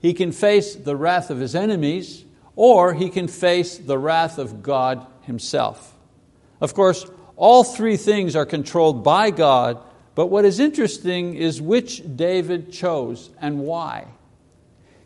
he 0.00 0.14
can 0.14 0.32
face 0.32 0.74
the 0.74 0.96
wrath 0.96 1.30
of 1.30 1.38
his 1.38 1.54
enemies, 1.54 2.24
or 2.56 2.94
he 2.94 3.10
can 3.10 3.28
face 3.28 3.78
the 3.78 3.98
wrath 3.98 4.38
of 4.38 4.62
God 4.62 5.06
Himself. 5.22 5.96
Of 6.60 6.74
course, 6.74 7.04
all 7.36 7.64
three 7.64 7.96
things 7.96 8.36
are 8.36 8.46
controlled 8.46 9.02
by 9.02 9.30
God, 9.30 9.78
but 10.14 10.26
what 10.26 10.44
is 10.44 10.60
interesting 10.60 11.34
is 11.34 11.60
which 11.60 12.02
David 12.16 12.72
chose 12.72 13.30
and 13.40 13.60
why. 13.60 14.06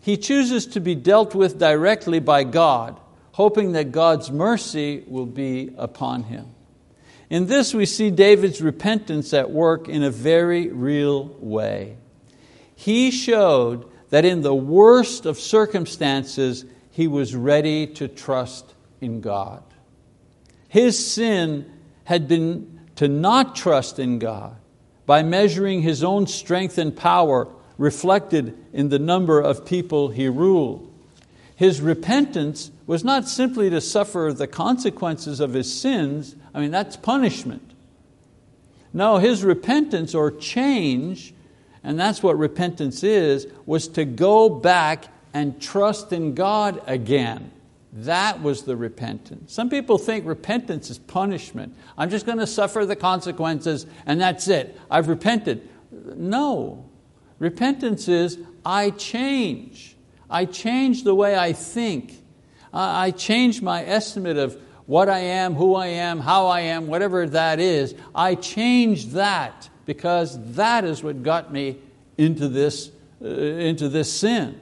He 0.01 0.17
chooses 0.17 0.67
to 0.69 0.81
be 0.81 0.95
dealt 0.95 1.35
with 1.35 1.59
directly 1.59 2.21
by 2.21 2.45
God 2.45 3.01
hoping 3.37 3.73
that 3.73 3.93
God's 3.93 4.31
mercy 4.31 5.05
will 5.07 5.27
be 5.27 5.71
upon 5.77 6.23
him. 6.23 6.47
In 7.29 7.49
this, 7.49 7.75
we 7.75 7.85
see 7.85 8.11
David's 8.11 8.63
repentance 8.63 9.35
at 9.35 9.51
work 9.51 9.91
in 9.91 10.03
a 10.03 10.11
very 10.11 10.69
real 10.69 11.27
way. 11.39 11.99
He 12.75 13.11
showed 13.11 13.91
that 14.09 14.25
in 14.25 14.41
the 14.41 14.55
worst 14.55 15.27
of 15.27 15.39
circumstances, 15.39 16.65
he 16.91 17.07
was 17.07 17.37
ready 17.37 17.87
to 17.89 18.09
trust 18.09 18.73
in 19.03 19.21
God. 19.21 19.63
His 20.69 20.99
sin 21.07 21.71
had 22.05 22.29
been 22.29 22.81
to 22.95 23.07
not 23.07 23.55
trust 23.55 23.99
in 23.99 24.19
God 24.19 24.57
by 25.05 25.23
measuring 25.23 25.83
his 25.83 26.03
own 26.03 26.27
strength 26.27 26.79
and 26.79 26.97
power 26.97 27.49
reflected 27.77 28.57
in 28.73 28.89
the 28.89 28.99
number 28.99 29.43
of 29.43 29.67
people 29.67 30.09
he 30.09 30.27
ruled. 30.27 30.91
His 31.55 31.83
repentance 31.83 32.71
was 32.87 33.03
not 33.03 33.29
simply 33.29 33.69
to 33.71 33.81
suffer 33.81 34.33
the 34.35 34.47
consequences 34.47 35.41
of 35.41 35.55
his 35.55 35.73
sins, 35.73 36.37
I 36.55 36.61
mean, 36.61 36.71
that's 36.71 36.97
punishment. 36.97 37.73
No, 38.93 39.19
his 39.19 39.45
repentance 39.45 40.15
or 40.15 40.31
change, 40.31 41.35
and 41.83 41.99
that's 41.99 42.23
what 42.23 42.39
repentance 42.39 43.03
is, 43.03 43.47
was 43.67 43.89
to 43.89 44.05
go 44.05 44.49
back 44.49 45.07
and 45.35 45.61
trust 45.61 46.13
in 46.13 46.35
God 46.35 46.81
again. 46.87 47.51
That 47.93 48.43
was 48.43 48.63
the 48.63 48.77
repentance. 48.77 49.53
Some 49.53 49.71
people 49.71 49.97
think 49.97 50.27
repentance 50.27 50.91
is 50.91 50.99
punishment. 50.99 51.75
I'm 51.97 52.11
just 52.11 52.27
going 52.27 52.39
to 52.39 52.47
suffer 52.47 52.85
the 52.85 52.97
consequences 52.97 53.87
and 54.05 54.21
that's 54.21 54.49
it. 54.49 54.79
I've 54.91 55.09
repented. 55.09 55.69
No. 55.91 56.85
Repentance 57.39 58.07
is 58.09 58.39
I 58.67 58.91
change. 58.91 59.97
I 60.29 60.45
change 60.45 61.05
the 61.05 61.15
way 61.15 61.37
I 61.37 61.55
think. 61.55 62.23
I 62.79 63.11
change 63.11 63.63
my 63.63 63.85
estimate 63.85 64.37
of 64.37 64.61
what 64.87 65.09
I 65.09 65.19
am, 65.19 65.55
who 65.55 65.75
I 65.75 65.87
am, 65.87 66.21
how 66.21 66.47
I 66.47 66.61
am, 66.61 66.87
whatever 66.87 67.27
that 67.29 67.59
is. 67.59 67.95
I 68.15 68.35
change 68.35 69.07
that 69.09 69.69
because 69.85 70.39
that 70.55 70.85
is 70.85 71.03
what 71.03 71.23
got 71.23 71.53
me 71.53 71.79
into 72.19 72.49
this, 72.49 72.91
uh, 73.23 73.27
into 73.29 73.89
this 73.89 74.13
sin. 74.13 74.61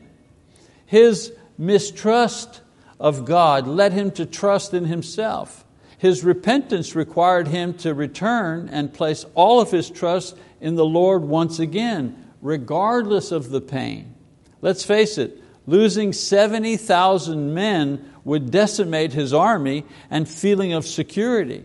His 0.87 1.33
mistrust 1.59 2.61
of 2.99 3.25
God 3.25 3.67
led 3.67 3.93
him 3.93 4.11
to 4.13 4.27
trust 4.27 4.75
in 4.75 4.85
himself. 4.85 5.65
His 5.99 6.25
repentance 6.25 6.95
required 6.95 7.49
him 7.49 7.75
to 7.79 7.95
return 7.95 8.69
and 8.71 8.93
place 8.93 9.25
all 9.35 9.61
of 9.61 9.71
his 9.71 9.91
trust 9.91 10.37
in 10.61 10.75
the 10.75 10.85
Lord 10.85 11.23
once 11.23 11.59
again, 11.59 12.33
regardless 12.41 13.33
of 13.33 13.51
the 13.51 13.61
pain. 13.61 14.15
Let's 14.61 14.85
face 14.85 15.19
it, 15.19 15.43
losing 15.67 16.13
70,000 16.13 17.55
men 17.55 18.13
would 18.25 18.51
decimate 18.51 19.13
his 19.13 19.33
army 19.33 19.85
and 20.11 20.29
feeling 20.29 20.73
of 20.73 20.87
security. 20.87 21.65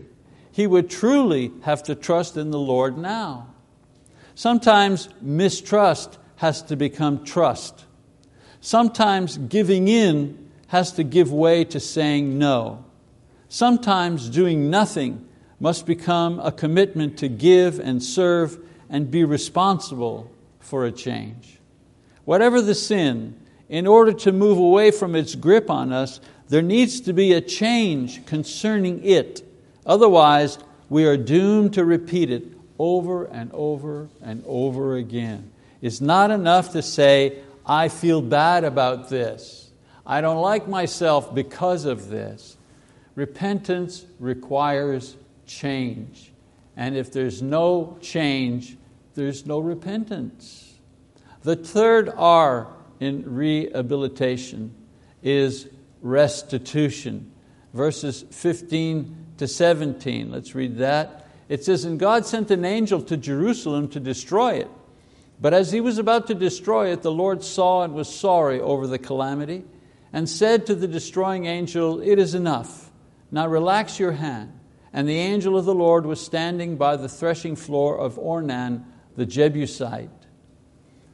He 0.52 0.66
would 0.66 0.90
truly 0.90 1.52
have 1.62 1.82
to 1.84 1.94
trust 1.94 2.36
in 2.36 2.50
the 2.50 2.58
Lord 2.58 2.98
now. 2.98 3.48
Sometimes 4.34 5.08
mistrust 5.20 6.18
has 6.36 6.62
to 6.62 6.76
become 6.76 7.24
trust. 7.24 7.84
Sometimes 8.60 9.36
giving 9.36 9.88
in 9.88 10.50
has 10.68 10.92
to 10.92 11.04
give 11.04 11.32
way 11.32 11.64
to 11.64 11.80
saying 11.80 12.38
no. 12.38 12.84
Sometimes 13.48 14.28
doing 14.28 14.70
nothing 14.70 15.26
must 15.58 15.84
become 15.84 16.40
a 16.40 16.52
commitment 16.52 17.18
to 17.18 17.28
give 17.28 17.78
and 17.78 18.02
serve 18.02 18.58
and 18.88 19.10
be 19.10 19.24
responsible 19.24 20.30
for 20.58 20.84
a 20.84 20.92
change. 20.92 21.58
Whatever 22.24 22.62
the 22.62 22.74
sin, 22.74 23.38
in 23.70 23.86
order 23.86 24.12
to 24.12 24.32
move 24.32 24.58
away 24.58 24.90
from 24.90 25.14
its 25.14 25.36
grip 25.36 25.70
on 25.70 25.92
us, 25.92 26.20
there 26.48 26.60
needs 26.60 27.00
to 27.02 27.12
be 27.12 27.32
a 27.32 27.40
change 27.40 28.26
concerning 28.26 29.02
it. 29.04 29.42
Otherwise, 29.86 30.58
we 30.88 31.06
are 31.06 31.16
doomed 31.16 31.72
to 31.74 31.84
repeat 31.84 32.30
it 32.32 32.44
over 32.80 33.26
and 33.26 33.48
over 33.52 34.08
and 34.20 34.42
over 34.44 34.96
again. 34.96 35.52
It's 35.80 36.00
not 36.00 36.32
enough 36.32 36.72
to 36.72 36.82
say, 36.82 37.42
I 37.64 37.88
feel 37.88 38.20
bad 38.20 38.64
about 38.64 39.08
this. 39.08 39.70
I 40.04 40.20
don't 40.20 40.42
like 40.42 40.66
myself 40.66 41.32
because 41.32 41.84
of 41.84 42.08
this. 42.08 42.56
Repentance 43.14 44.04
requires 44.18 45.16
change. 45.46 46.32
And 46.76 46.96
if 46.96 47.12
there's 47.12 47.40
no 47.40 47.98
change, 48.00 48.76
there's 49.14 49.46
no 49.46 49.60
repentance. 49.60 50.74
The 51.42 51.54
third 51.54 52.10
R 52.16 52.66
in 53.00 53.24
rehabilitation 53.34 54.74
is 55.22 55.68
restitution. 56.02 57.32
Verses 57.72 58.24
15 58.30 59.16
to 59.38 59.48
17, 59.48 60.30
let's 60.30 60.54
read 60.54 60.78
that. 60.78 61.26
It 61.48 61.64
says, 61.64 61.84
And 61.84 61.98
God 61.98 62.26
sent 62.26 62.50
an 62.50 62.64
angel 62.64 63.02
to 63.02 63.16
Jerusalem 63.16 63.88
to 63.88 64.00
destroy 64.00 64.54
it. 64.54 64.70
But 65.40 65.54
as 65.54 65.72
he 65.72 65.80
was 65.80 65.98
about 65.98 66.26
to 66.26 66.34
destroy 66.34 66.92
it, 66.92 67.02
the 67.02 67.10
Lord 67.10 67.42
saw 67.42 67.82
and 67.82 67.94
was 67.94 68.14
sorry 68.14 68.60
over 68.60 68.86
the 68.86 68.98
calamity 68.98 69.64
and 70.12 70.28
said 70.28 70.66
to 70.66 70.74
the 70.74 70.86
destroying 70.86 71.46
angel, 71.46 72.00
It 72.00 72.18
is 72.18 72.34
enough. 72.34 72.90
Now 73.30 73.48
relax 73.48 73.98
your 73.98 74.12
hand. 74.12 74.52
And 74.92 75.08
the 75.08 75.18
angel 75.18 75.56
of 75.56 75.64
the 75.64 75.74
Lord 75.74 76.04
was 76.04 76.20
standing 76.20 76.76
by 76.76 76.96
the 76.96 77.08
threshing 77.08 77.56
floor 77.56 77.96
of 77.96 78.16
Ornan 78.16 78.84
the 79.16 79.24
Jebusite. 79.24 80.10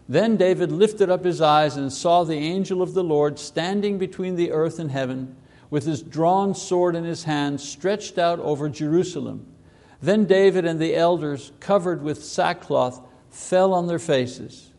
Then 0.08 0.36
David 0.36 0.70
lifted 0.70 1.10
up 1.10 1.24
his 1.24 1.40
eyes 1.40 1.76
and 1.76 1.92
saw 1.92 2.22
the 2.22 2.34
angel 2.34 2.80
of 2.80 2.94
the 2.94 3.02
Lord 3.02 3.38
standing 3.38 3.98
between 3.98 4.36
the 4.36 4.52
earth 4.52 4.78
and 4.78 4.90
heaven, 4.90 5.36
with 5.68 5.84
his 5.84 6.02
drawn 6.02 6.54
sword 6.54 6.94
in 6.94 7.04
his 7.04 7.24
hand, 7.24 7.60
stretched 7.60 8.18
out 8.18 8.38
over 8.38 8.68
Jerusalem. 8.68 9.46
Then 10.00 10.24
David 10.24 10.64
and 10.64 10.78
the 10.78 10.94
elders, 10.94 11.50
covered 11.58 12.02
with 12.02 12.22
sackcloth, 12.22 13.00
fell 13.30 13.74
on 13.74 13.88
their 13.88 13.98
faces. 13.98 14.70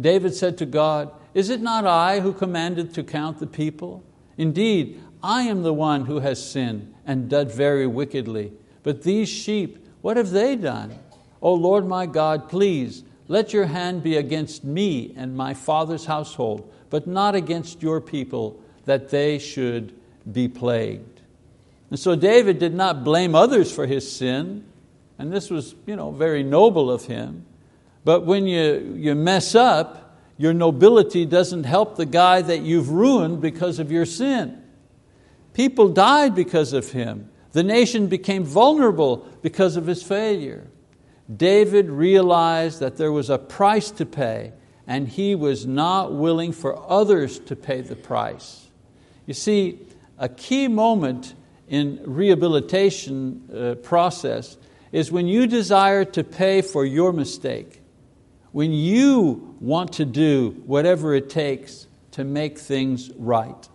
David 0.00 0.34
said 0.34 0.58
to 0.58 0.66
God, 0.66 1.10
Is 1.34 1.50
it 1.50 1.60
not 1.60 1.84
I 1.84 2.20
who 2.20 2.32
commanded 2.32 2.94
to 2.94 3.02
count 3.02 3.40
the 3.40 3.46
people? 3.46 4.04
Indeed, 4.38 5.00
I 5.22 5.42
am 5.42 5.62
the 5.62 5.74
one 5.74 6.06
who 6.06 6.20
has 6.20 6.50
sinned 6.50 6.94
and 7.04 7.28
done 7.28 7.48
very 7.48 7.86
wickedly. 7.86 8.52
But 8.82 9.02
these 9.02 9.28
sheep, 9.28 9.86
what 10.00 10.16
have 10.16 10.30
they 10.30 10.56
done? 10.56 10.98
O 11.40 11.52
Lord 11.54 11.86
my 11.86 12.06
God, 12.06 12.48
please 12.48 13.02
let 13.32 13.54
your 13.54 13.64
hand 13.64 14.02
be 14.02 14.18
against 14.18 14.62
me 14.62 15.14
and 15.16 15.34
my 15.34 15.54
father's 15.54 16.04
household, 16.04 16.70
but 16.90 17.06
not 17.06 17.34
against 17.34 17.82
your 17.82 17.98
people, 17.98 18.60
that 18.84 19.08
they 19.08 19.38
should 19.38 19.98
be 20.30 20.48
plagued. 20.48 21.22
And 21.88 21.98
so 21.98 22.14
David 22.14 22.58
did 22.58 22.74
not 22.74 23.04
blame 23.04 23.34
others 23.34 23.72
for 23.72 23.86
his 23.86 24.14
sin, 24.14 24.66
and 25.18 25.32
this 25.32 25.48
was 25.48 25.74
you 25.86 25.96
know, 25.96 26.10
very 26.10 26.42
noble 26.42 26.90
of 26.90 27.06
him. 27.06 27.46
But 28.04 28.26
when 28.26 28.46
you, 28.46 28.96
you 28.98 29.14
mess 29.14 29.54
up, 29.54 30.18
your 30.36 30.52
nobility 30.52 31.24
doesn't 31.24 31.64
help 31.64 31.96
the 31.96 32.04
guy 32.04 32.42
that 32.42 32.60
you've 32.60 32.90
ruined 32.90 33.40
because 33.40 33.78
of 33.78 33.90
your 33.90 34.04
sin. 34.04 34.62
People 35.54 35.88
died 35.88 36.34
because 36.34 36.74
of 36.74 36.90
him. 36.92 37.30
The 37.52 37.62
nation 37.62 38.08
became 38.08 38.44
vulnerable 38.44 39.26
because 39.40 39.76
of 39.76 39.86
his 39.86 40.02
failure. 40.02 40.66
David 41.36 41.88
realized 41.88 42.80
that 42.80 42.96
there 42.96 43.12
was 43.12 43.30
a 43.30 43.38
price 43.38 43.90
to 43.92 44.06
pay, 44.06 44.52
and 44.86 45.08
he 45.08 45.34
was 45.34 45.66
not 45.66 46.12
willing 46.12 46.52
for 46.52 46.78
others 46.90 47.38
to 47.40 47.56
pay 47.56 47.80
the 47.80 47.96
price. 47.96 48.68
You 49.26 49.34
see, 49.34 49.78
a 50.18 50.28
key 50.28 50.68
moment 50.68 51.34
in 51.68 52.00
rehabilitation 52.04 53.48
uh, 53.54 53.74
process 53.76 54.56
is 54.90 55.10
when 55.10 55.26
you 55.26 55.46
desire 55.46 56.04
to 56.04 56.24
pay 56.24 56.60
for 56.60 56.84
your 56.84 57.12
mistake 57.12 57.82
when 58.52 58.72
you 58.72 59.56
want 59.60 59.94
to 59.94 60.04
do 60.04 60.50
whatever 60.66 61.14
it 61.14 61.30
takes 61.30 61.86
to 62.12 62.22
make 62.22 62.58
things 62.58 63.10
right. 63.16 63.68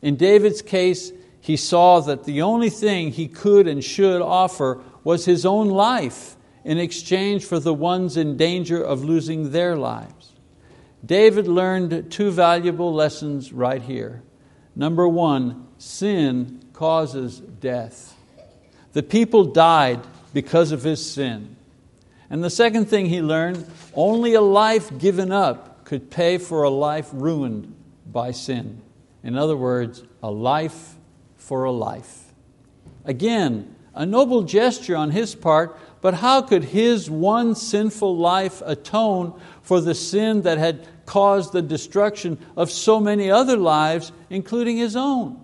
In 0.00 0.16
David's 0.16 0.62
case, 0.62 1.12
he 1.40 1.56
saw 1.56 2.00
that 2.00 2.24
the 2.24 2.40
only 2.42 2.70
thing 2.70 3.12
he 3.12 3.28
could 3.28 3.68
and 3.68 3.84
should 3.84 4.22
offer 4.22 4.82
was 5.04 5.26
his 5.26 5.44
own 5.44 5.68
life 5.68 6.36
in 6.64 6.78
exchange 6.78 7.44
for 7.44 7.60
the 7.60 7.74
ones 7.74 8.16
in 8.16 8.36
danger 8.36 8.82
of 8.82 9.04
losing 9.04 9.50
their 9.50 9.76
lives. 9.76 10.32
David 11.04 11.46
learned 11.46 12.10
two 12.10 12.30
valuable 12.30 12.92
lessons 12.92 13.52
right 13.52 13.82
here. 13.82 14.22
Number 14.74 15.06
one, 15.06 15.68
sin 15.78 16.64
causes 16.72 17.38
death. 17.38 18.16
The 18.94 19.02
people 19.02 19.44
died 19.44 20.00
because 20.32 20.72
of 20.72 20.82
his 20.82 21.04
sin. 21.08 21.56
And 22.30 22.42
the 22.42 22.50
second 22.50 22.86
thing 22.86 23.06
he 23.06 23.20
learned 23.20 23.66
only 23.94 24.34
a 24.34 24.40
life 24.40 24.98
given 24.98 25.30
up 25.30 25.84
could 25.84 26.10
pay 26.10 26.38
for 26.38 26.62
a 26.62 26.70
life 26.70 27.10
ruined 27.12 27.74
by 28.10 28.30
sin. 28.30 28.80
In 29.22 29.36
other 29.36 29.56
words, 29.56 30.02
a 30.22 30.30
life 30.30 30.94
for 31.36 31.64
a 31.64 31.70
life. 31.70 32.32
Again, 33.04 33.74
a 33.94 34.04
noble 34.06 34.42
gesture 34.42 34.96
on 34.96 35.10
his 35.10 35.34
part, 35.34 35.78
but 36.04 36.12
how 36.12 36.42
could 36.42 36.64
his 36.64 37.10
one 37.10 37.54
sinful 37.54 38.14
life 38.18 38.60
atone 38.66 39.40
for 39.62 39.80
the 39.80 39.94
sin 39.94 40.42
that 40.42 40.58
had 40.58 40.86
caused 41.06 41.54
the 41.54 41.62
destruction 41.62 42.36
of 42.58 42.70
so 42.70 43.00
many 43.00 43.30
other 43.30 43.56
lives, 43.56 44.12
including 44.28 44.76
his 44.76 44.96
own? 44.96 45.42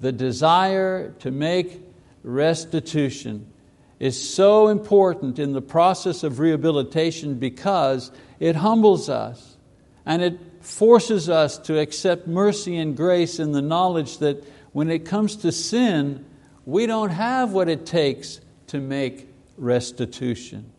The 0.00 0.12
desire 0.12 1.12
to 1.20 1.30
make 1.30 1.80
restitution 2.22 3.50
is 3.98 4.22
so 4.22 4.68
important 4.68 5.38
in 5.38 5.54
the 5.54 5.62
process 5.62 6.24
of 6.24 6.40
rehabilitation 6.40 7.38
because 7.38 8.10
it 8.38 8.54
humbles 8.54 9.08
us 9.08 9.56
and 10.04 10.20
it 10.20 10.38
forces 10.60 11.30
us 11.30 11.56
to 11.56 11.78
accept 11.78 12.26
mercy 12.26 12.76
and 12.76 12.94
grace 12.94 13.38
in 13.38 13.52
the 13.52 13.62
knowledge 13.62 14.18
that 14.18 14.44
when 14.72 14.90
it 14.90 15.06
comes 15.06 15.36
to 15.36 15.52
sin, 15.52 16.26
we 16.66 16.84
don't 16.84 17.12
have 17.12 17.52
what 17.52 17.70
it 17.70 17.86
takes 17.86 18.42
to 18.66 18.78
make 18.78 19.24
restitution. 19.58 20.72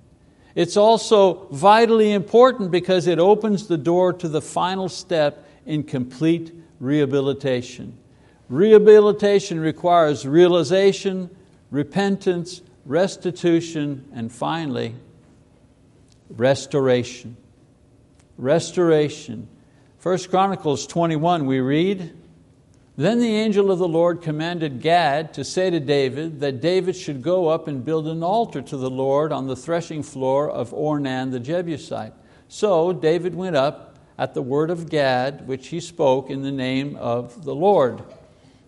It's 0.55 0.77
also 0.77 1.47
vitally 1.51 2.11
important 2.11 2.71
because 2.71 3.07
it 3.07 3.19
opens 3.19 3.67
the 3.67 3.77
door 3.77 4.13
to 4.13 4.27
the 4.27 4.41
final 4.41 4.89
step 4.89 5.45
in 5.65 5.83
complete 5.83 6.53
rehabilitation. 6.79 7.97
Rehabilitation 8.49 9.59
requires 9.59 10.25
realization, 10.25 11.29
repentance, 11.69 12.61
restitution, 12.85 14.09
and 14.13 14.31
finally, 14.31 14.95
restoration. 16.29 17.37
Restoration. 18.37 19.47
First 19.99 20.29
Chronicles 20.29 20.87
21, 20.87 21.45
we 21.45 21.59
read, 21.59 22.11
Then 22.99 23.19
the 23.19 23.33
angel 23.33 23.71
of 23.71 23.79
the 23.79 23.87
Lord 23.87 24.21
commanded 24.21 24.81
Gad 24.81 25.33
to 25.35 25.45
say 25.45 25.69
to 25.69 25.79
David 25.79 26.41
that 26.41 26.59
David 26.59 26.97
should 26.97 27.21
go 27.21 27.47
up 27.47 27.69
and 27.69 27.85
build 27.85 28.09
an 28.09 28.21
altar 28.21 28.61
to 28.61 28.75
the 28.75 28.89
Lord 28.89 29.31
on 29.31 29.47
the 29.47 29.55
threshing 29.55 30.03
floor 30.03 30.49
of 30.49 30.71
Ornan 30.71 31.31
the 31.31 31.39
Jebusite. 31.39 32.11
So 32.49 32.91
David 32.91 33.35
went 33.35 33.55
up 33.55 33.97
at 34.17 34.33
the 34.33 34.41
word 34.41 34.69
of 34.69 34.89
Gad, 34.89 35.47
which 35.47 35.67
he 35.67 35.79
spoke 35.79 36.29
in 36.29 36.41
the 36.41 36.51
name 36.51 36.97
of 36.97 37.45
the 37.45 37.55
Lord. 37.55 38.03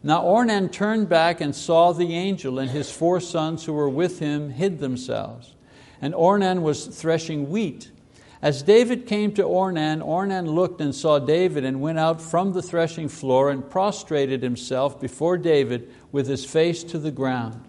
Now 0.01 0.23
Ornan 0.23 0.71
turned 0.71 1.09
back 1.09 1.41
and 1.41 1.53
saw 1.53 1.91
the 1.91 2.15
angel, 2.15 2.57
and 2.57 2.71
his 2.71 2.89
four 2.89 3.19
sons 3.19 3.65
who 3.65 3.73
were 3.73 3.89
with 3.89 4.19
him 4.19 4.51
hid 4.51 4.79
themselves. 4.79 5.55
And 6.01 6.13
Ornan 6.13 6.61
was 6.61 6.87
threshing 6.87 7.49
wheat. 7.49 7.91
As 8.41 8.63
David 8.63 9.05
came 9.05 9.33
to 9.33 9.43
Ornan, 9.43 10.01
Ornan 10.01 10.47
looked 10.47 10.81
and 10.81 10.95
saw 10.95 11.19
David 11.19 11.63
and 11.63 11.79
went 11.79 11.99
out 11.99 12.19
from 12.19 12.53
the 12.53 12.61
threshing 12.63 13.07
floor 13.07 13.51
and 13.51 13.69
prostrated 13.69 14.41
himself 14.41 14.99
before 14.99 15.37
David 15.37 15.91
with 16.11 16.27
his 16.27 16.43
face 16.43 16.83
to 16.85 16.97
the 16.97 17.11
ground. 17.11 17.63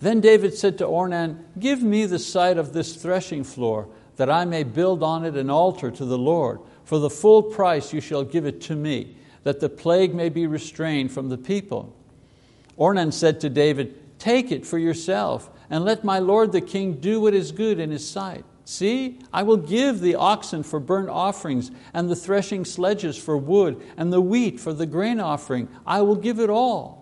Then 0.00 0.20
David 0.20 0.54
said 0.54 0.78
to 0.78 0.86
Ornan, 0.86 1.44
Give 1.58 1.82
me 1.82 2.06
the 2.06 2.18
site 2.18 2.58
of 2.58 2.72
this 2.72 2.96
threshing 2.96 3.44
floor, 3.44 3.88
that 4.16 4.30
I 4.30 4.44
may 4.44 4.64
build 4.64 5.02
on 5.04 5.24
it 5.24 5.36
an 5.36 5.48
altar 5.48 5.92
to 5.92 6.04
the 6.04 6.18
Lord. 6.18 6.60
For 6.84 6.98
the 6.98 7.10
full 7.10 7.44
price 7.44 7.92
you 7.92 8.00
shall 8.00 8.24
give 8.24 8.46
it 8.46 8.60
to 8.62 8.74
me, 8.74 9.14
that 9.44 9.60
the 9.60 9.68
plague 9.68 10.12
may 10.12 10.28
be 10.28 10.46
restrained 10.46 11.12
from 11.12 11.28
the 11.28 11.38
people. 11.38 11.94
Ornan 12.76 13.12
said 13.12 13.40
to 13.40 13.48
David, 13.48 14.18
Take 14.18 14.50
it 14.50 14.66
for 14.66 14.78
yourself, 14.78 15.50
and 15.70 15.84
let 15.84 16.02
my 16.02 16.18
lord 16.18 16.50
the 16.50 16.60
king 16.60 16.94
do 16.94 17.20
what 17.20 17.32
is 17.32 17.52
good 17.52 17.78
in 17.78 17.90
his 17.90 18.06
sight. 18.06 18.44
See, 18.64 19.18
I 19.32 19.42
will 19.42 19.56
give 19.56 20.00
the 20.00 20.14
oxen 20.14 20.62
for 20.62 20.78
burnt 20.80 21.08
offerings, 21.08 21.70
and 21.92 22.08
the 22.08 22.16
threshing 22.16 22.64
sledges 22.64 23.16
for 23.16 23.36
wood, 23.36 23.80
and 23.96 24.12
the 24.12 24.20
wheat 24.20 24.60
for 24.60 24.72
the 24.72 24.86
grain 24.86 25.18
offering. 25.18 25.68
I 25.86 26.02
will 26.02 26.16
give 26.16 26.38
it 26.38 26.50
all. 26.50 27.00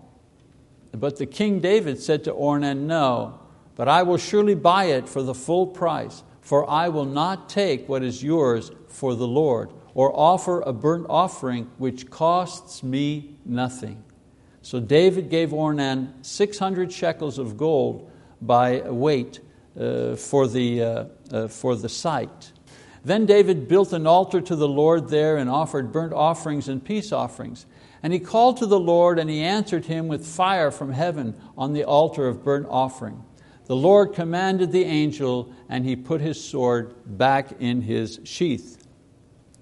But 0.91 1.17
the 1.17 1.25
king 1.25 1.59
David 1.59 1.99
said 1.99 2.23
to 2.23 2.33
Ornan, 2.33 2.81
No, 2.81 3.39
but 3.75 3.87
I 3.87 4.03
will 4.03 4.17
surely 4.17 4.55
buy 4.55 4.85
it 4.85 5.07
for 5.07 5.21
the 5.21 5.35
full 5.35 5.67
price, 5.67 6.23
for 6.41 6.69
I 6.69 6.89
will 6.89 7.05
not 7.05 7.49
take 7.49 7.87
what 7.87 8.03
is 8.03 8.23
yours 8.23 8.71
for 8.87 9.13
the 9.13 9.27
Lord, 9.27 9.71
or 9.93 10.11
offer 10.17 10.61
a 10.61 10.73
burnt 10.73 11.05
offering 11.09 11.69
which 11.77 12.09
costs 12.09 12.81
me 12.81 13.37
nothing. 13.45 14.03
So 14.61 14.79
David 14.79 15.29
gave 15.29 15.49
Ornan 15.49 16.25
600 16.25 16.91
shekels 16.91 17.37
of 17.37 17.57
gold 17.57 18.11
by 18.41 18.81
weight 18.81 19.39
for, 20.15 20.47
the, 20.47 20.81
uh, 20.81 21.05
uh, 21.31 21.47
for 21.47 21.75
the 21.75 21.89
site. 21.89 22.51
Then 23.03 23.25
David 23.25 23.67
built 23.67 23.93
an 23.93 24.05
altar 24.05 24.41
to 24.41 24.55
the 24.55 24.67
Lord 24.67 25.09
there 25.09 25.37
and 25.37 25.49
offered 25.49 25.91
burnt 25.91 26.13
offerings 26.13 26.67
and 26.67 26.83
peace 26.83 27.11
offerings. 27.11 27.65
And 28.03 28.13
he 28.13 28.19
called 28.19 28.57
to 28.57 28.65
the 28.65 28.79
Lord, 28.79 29.19
and 29.19 29.29
he 29.29 29.41
answered 29.41 29.85
him 29.85 30.07
with 30.07 30.25
fire 30.25 30.71
from 30.71 30.91
heaven 30.91 31.35
on 31.57 31.73
the 31.73 31.83
altar 31.83 32.27
of 32.27 32.43
burnt 32.43 32.67
offering. 32.69 33.23
The 33.65 33.75
Lord 33.75 34.13
commanded 34.13 34.71
the 34.71 34.85
angel, 34.85 35.53
and 35.69 35.85
he 35.85 35.95
put 35.95 36.21
his 36.21 36.43
sword 36.43 36.95
back 37.05 37.53
in 37.59 37.81
his 37.81 38.19
sheath. 38.23 38.85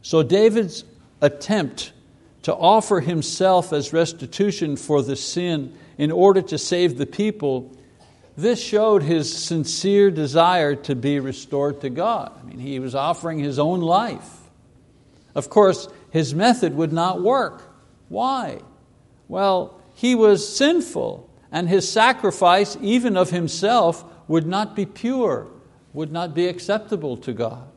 So 0.01 0.23
David's 0.23 0.85
attempt 1.21 1.91
to 2.43 2.55
offer 2.55 3.01
himself 3.01 3.73
as 3.73 3.91
restitution 3.91 4.77
for 4.77 5.01
the 5.01 5.15
sin 5.15 5.75
in 5.97 6.11
order 6.11 6.41
to 6.43 6.57
save 6.57 6.97
the 6.97 7.05
people 7.05 7.75
this 8.37 8.61
showed 8.61 9.01
his 9.01 9.35
sincere 9.35 10.11
desire 10.11 10.75
to 10.75 10.95
be 10.95 11.19
restored 11.19 11.81
to 11.81 11.89
God. 11.89 12.31
I 12.39 12.43
mean, 12.43 12.59
he 12.59 12.79
was 12.79 12.93
offering 12.93 13.39
his 13.39 13.57
own 13.57 13.81
life. 13.81 14.29
Of 15.33 15.49
course, 15.49 15.89
his 16.11 16.35
method 16.35 16.75
would 16.75 16.93
not 16.93 17.21
work. 17.21 17.63
Why? 18.09 18.59
Well, 19.27 19.81
he 19.95 20.13
was 20.13 20.55
sinful, 20.55 21.27
and 21.51 21.67
his 21.67 21.91
sacrifice, 21.91 22.77
even 22.79 23.17
of 23.17 23.31
himself, 23.31 24.05
would 24.27 24.45
not 24.45 24.75
be 24.75 24.85
pure, 24.85 25.47
would 25.93 26.11
not 26.11 26.35
be 26.35 26.47
acceptable 26.47 27.17
to 27.17 27.33
God. 27.33 27.67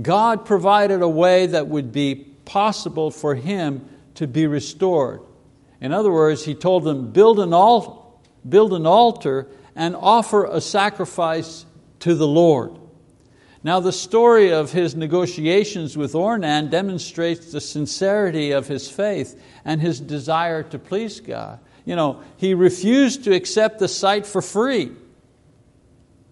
God 0.00 0.44
provided 0.44 1.02
a 1.02 1.08
way 1.08 1.46
that 1.46 1.66
would 1.66 1.90
be 1.90 2.14
possible 2.14 3.10
for 3.10 3.34
him 3.34 3.84
to 4.14 4.28
be 4.28 4.46
restored. 4.46 5.22
In 5.80 5.92
other 5.92 6.12
words, 6.12 6.44
He 6.44 6.54
told 6.54 6.84
them, 6.84 7.10
build 7.10 7.40
an 7.40 7.52
altar, 7.52 7.92
build 8.48 8.72
an 8.72 8.86
altar 8.86 9.48
and 9.74 9.96
offer 9.96 10.44
a 10.44 10.60
sacrifice 10.60 11.64
to 12.00 12.14
the 12.14 12.26
Lord. 12.26 12.78
Now, 13.64 13.78
the 13.78 13.92
story 13.92 14.52
of 14.52 14.72
his 14.72 14.96
negotiations 14.96 15.96
with 15.96 16.14
Ornan 16.14 16.68
demonstrates 16.68 17.52
the 17.52 17.60
sincerity 17.60 18.50
of 18.50 18.66
his 18.66 18.90
faith 18.90 19.40
and 19.64 19.80
his 19.80 20.00
desire 20.00 20.64
to 20.64 20.78
please 20.78 21.20
God. 21.20 21.60
You 21.84 21.94
know, 21.94 22.22
he 22.36 22.54
refused 22.54 23.24
to 23.24 23.34
accept 23.34 23.78
the 23.78 23.88
site 23.88 24.26
for 24.26 24.42
free. 24.42 24.90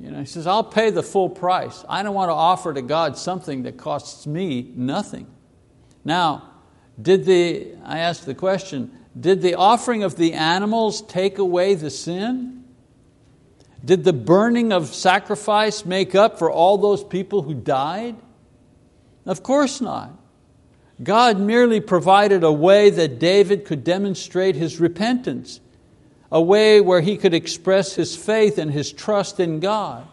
You 0.00 0.10
know, 0.10 0.18
he 0.18 0.26
says, 0.26 0.46
I'll 0.46 0.64
pay 0.64 0.90
the 0.90 1.02
full 1.02 1.28
price. 1.28 1.84
I 1.88 2.02
don't 2.02 2.14
want 2.14 2.30
to 2.30 2.34
offer 2.34 2.72
to 2.72 2.82
God 2.82 3.16
something 3.16 3.64
that 3.64 3.76
costs 3.76 4.26
me 4.26 4.72
nothing. 4.74 5.26
Now, 6.04 6.50
did 7.00 7.26
the, 7.26 7.74
I 7.84 7.98
asked 7.98 8.26
the 8.26 8.34
question, 8.34 8.90
did 9.18 9.42
the 9.42 9.54
offering 9.54 10.02
of 10.02 10.16
the 10.16 10.32
animals 10.32 11.02
take 11.02 11.38
away 11.38 11.74
the 11.74 11.90
sin? 11.90 12.59
Did 13.84 14.04
the 14.04 14.12
burning 14.12 14.72
of 14.72 14.94
sacrifice 14.94 15.84
make 15.84 16.14
up 16.14 16.38
for 16.38 16.50
all 16.50 16.78
those 16.78 17.02
people 17.02 17.42
who 17.42 17.54
died? 17.54 18.16
Of 19.26 19.42
course 19.42 19.80
not. 19.80 20.12
God 21.02 21.40
merely 21.40 21.80
provided 21.80 22.44
a 22.44 22.52
way 22.52 22.90
that 22.90 23.18
David 23.18 23.64
could 23.64 23.84
demonstrate 23.84 24.54
his 24.54 24.80
repentance, 24.80 25.60
a 26.30 26.42
way 26.42 26.80
where 26.80 27.00
he 27.00 27.16
could 27.16 27.32
express 27.32 27.94
his 27.94 28.14
faith 28.14 28.58
and 28.58 28.70
his 28.70 28.92
trust 28.92 29.40
in 29.40 29.60
God, 29.60 30.06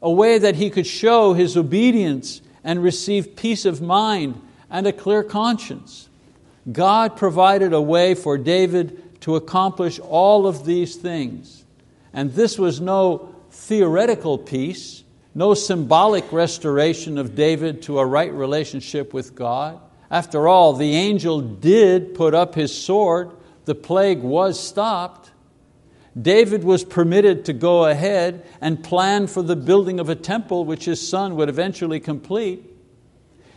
a 0.00 0.10
way 0.10 0.38
that 0.38 0.56
he 0.56 0.70
could 0.70 0.86
show 0.86 1.34
his 1.34 1.56
obedience 1.56 2.42
and 2.64 2.82
receive 2.82 3.36
peace 3.36 3.64
of 3.64 3.80
mind 3.80 4.40
and 4.68 4.86
a 4.86 4.92
clear 4.92 5.22
conscience. 5.22 6.08
God 6.70 7.16
provided 7.16 7.72
a 7.72 7.80
way 7.80 8.14
for 8.14 8.36
David 8.38 9.20
to 9.22 9.36
accomplish 9.36 10.00
all 10.00 10.46
of 10.46 10.64
these 10.64 10.96
things. 10.96 11.61
And 12.12 12.32
this 12.32 12.58
was 12.58 12.80
no 12.80 13.34
theoretical 13.50 14.38
peace, 14.38 15.04
no 15.34 15.54
symbolic 15.54 16.30
restoration 16.32 17.18
of 17.18 17.34
David 17.34 17.82
to 17.82 17.98
a 17.98 18.06
right 18.06 18.32
relationship 18.32 19.14
with 19.14 19.34
God. 19.34 19.80
After 20.10 20.46
all, 20.46 20.74
the 20.74 20.94
angel 20.94 21.40
did 21.40 22.14
put 22.14 22.34
up 22.34 22.54
his 22.54 22.76
sword, 22.76 23.30
the 23.64 23.74
plague 23.74 24.20
was 24.20 24.60
stopped. 24.60 25.30
David 26.20 26.62
was 26.62 26.84
permitted 26.84 27.46
to 27.46 27.54
go 27.54 27.86
ahead 27.86 28.44
and 28.60 28.84
plan 28.84 29.26
for 29.26 29.40
the 29.42 29.56
building 29.56 29.98
of 29.98 30.10
a 30.10 30.14
temple 30.14 30.66
which 30.66 30.84
his 30.84 31.06
son 31.06 31.36
would 31.36 31.48
eventually 31.48 32.00
complete. 32.00 32.68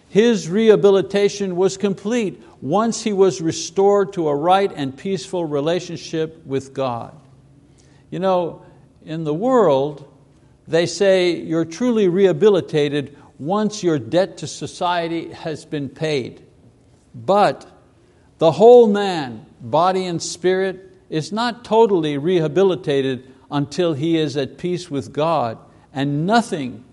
His 0.08 0.48
rehabilitation 0.48 1.58
was 1.58 1.76
complete 1.76 2.42
once 2.62 3.04
he 3.04 3.12
was 3.12 3.42
restored 3.42 4.14
to 4.14 4.30
a 4.30 4.36
right 4.36 4.72
and 4.74 4.98
peaceful 4.98 5.44
relationship 5.44 6.46
with 6.46 6.74
God. 6.74 7.14
You 8.16 8.20
know, 8.20 8.62
in 9.06 9.26
the 9.26 9.34
world, 9.34 10.10
they 10.70 10.86
say 10.86 11.32
you're 11.36 11.66
truly 11.66 12.08
rehabilitated 12.08 13.18
once 13.40 13.84
your 13.84 14.00
debt 14.00 14.38
to 14.38 14.48
society 14.48 15.34
has 15.34 15.66
been 15.66 15.90
paid. 15.90 16.42
But 17.14 17.70
the 18.38 18.54
whole 18.54 18.88
man, 18.88 19.46
body 19.60 20.06
and 20.06 20.24
spirit, 20.24 20.94
is 21.10 21.34
not 21.34 21.66
totally 21.66 22.18
rehabilitated 22.18 23.30
until 23.52 23.94
he 23.94 24.16
is 24.16 24.38
at 24.38 24.58
peace 24.58 24.90
with 24.90 25.12
God 25.12 25.58
and 25.94 26.26
nothing 26.26 26.86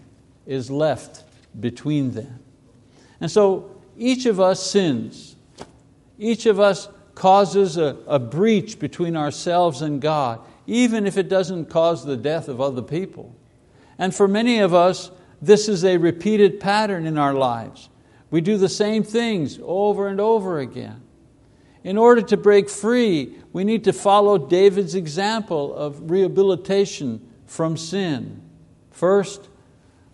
is 0.44 0.72
left 0.72 1.22
between 1.61 2.14
them. 2.14 2.40
And 3.20 3.30
so 3.30 3.80
each 3.96 4.26
of 4.26 4.40
us 4.40 4.61
sins. 4.61 5.37
Each 6.18 6.46
of 6.46 6.58
us 6.58 6.88
causes 7.14 7.76
a, 7.76 7.96
a 8.08 8.18
breach 8.18 8.80
between 8.80 9.16
ourselves 9.16 9.82
and 9.82 10.02
God 10.02 10.40
even 10.66 11.07
if 11.07 11.16
it 11.16 11.29
doesn't 11.29 11.66
cause 11.66 12.05
the 12.05 12.16
death 12.16 12.48
of 12.48 12.61
other 12.61 12.83
people. 12.83 13.35
And 13.98 14.14
for 14.14 14.29
many 14.29 14.59
of 14.59 14.75
us, 14.75 15.11
this 15.40 15.68
is 15.68 15.85
a 15.85 15.96
repeated 15.96 16.61
pattern 16.61 17.07
in 17.07 17.18
our 17.18 17.35
lives. 17.35 17.88
We 18.31 18.40
do 18.40 18.57
the 18.57 18.68
same 18.68 19.03
things 19.03 19.59
over 19.62 20.09
and 20.09 20.20
over 20.20 20.59
again. 20.59 21.03
In 21.85 21.98
order 21.98 22.22
to 22.22 22.37
break 22.37 22.70
free, 22.70 23.37
we 23.53 23.64
need 23.64 23.85
to 23.85 23.92
follow 23.92 24.38
David's 24.38 24.94
example 24.94 25.75
of 25.75 26.11
rehabilitation 26.11 27.29
from 27.44 27.77
sin. 27.77 28.40
First, 28.90 29.48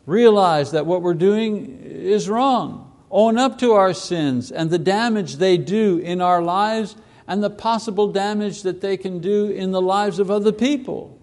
realize 0.06 0.72
that 0.72 0.86
what 0.86 1.02
we're 1.02 1.14
doing 1.14 1.82
is 1.82 2.28
wrong. 2.28 2.90
Own 3.10 3.38
up 3.38 3.58
to 3.58 3.72
our 3.72 3.92
sins 3.92 4.50
and 4.50 4.70
the 4.70 4.78
damage 4.78 5.36
they 5.36 5.58
do 5.58 5.98
in 5.98 6.20
our 6.20 6.42
lives 6.42 6.96
and 7.28 7.44
the 7.44 7.50
possible 7.50 8.10
damage 8.10 8.62
that 8.62 8.80
they 8.80 8.96
can 8.96 9.20
do 9.20 9.50
in 9.50 9.70
the 9.70 9.82
lives 9.82 10.18
of 10.18 10.30
other 10.30 10.50
people. 10.50 11.16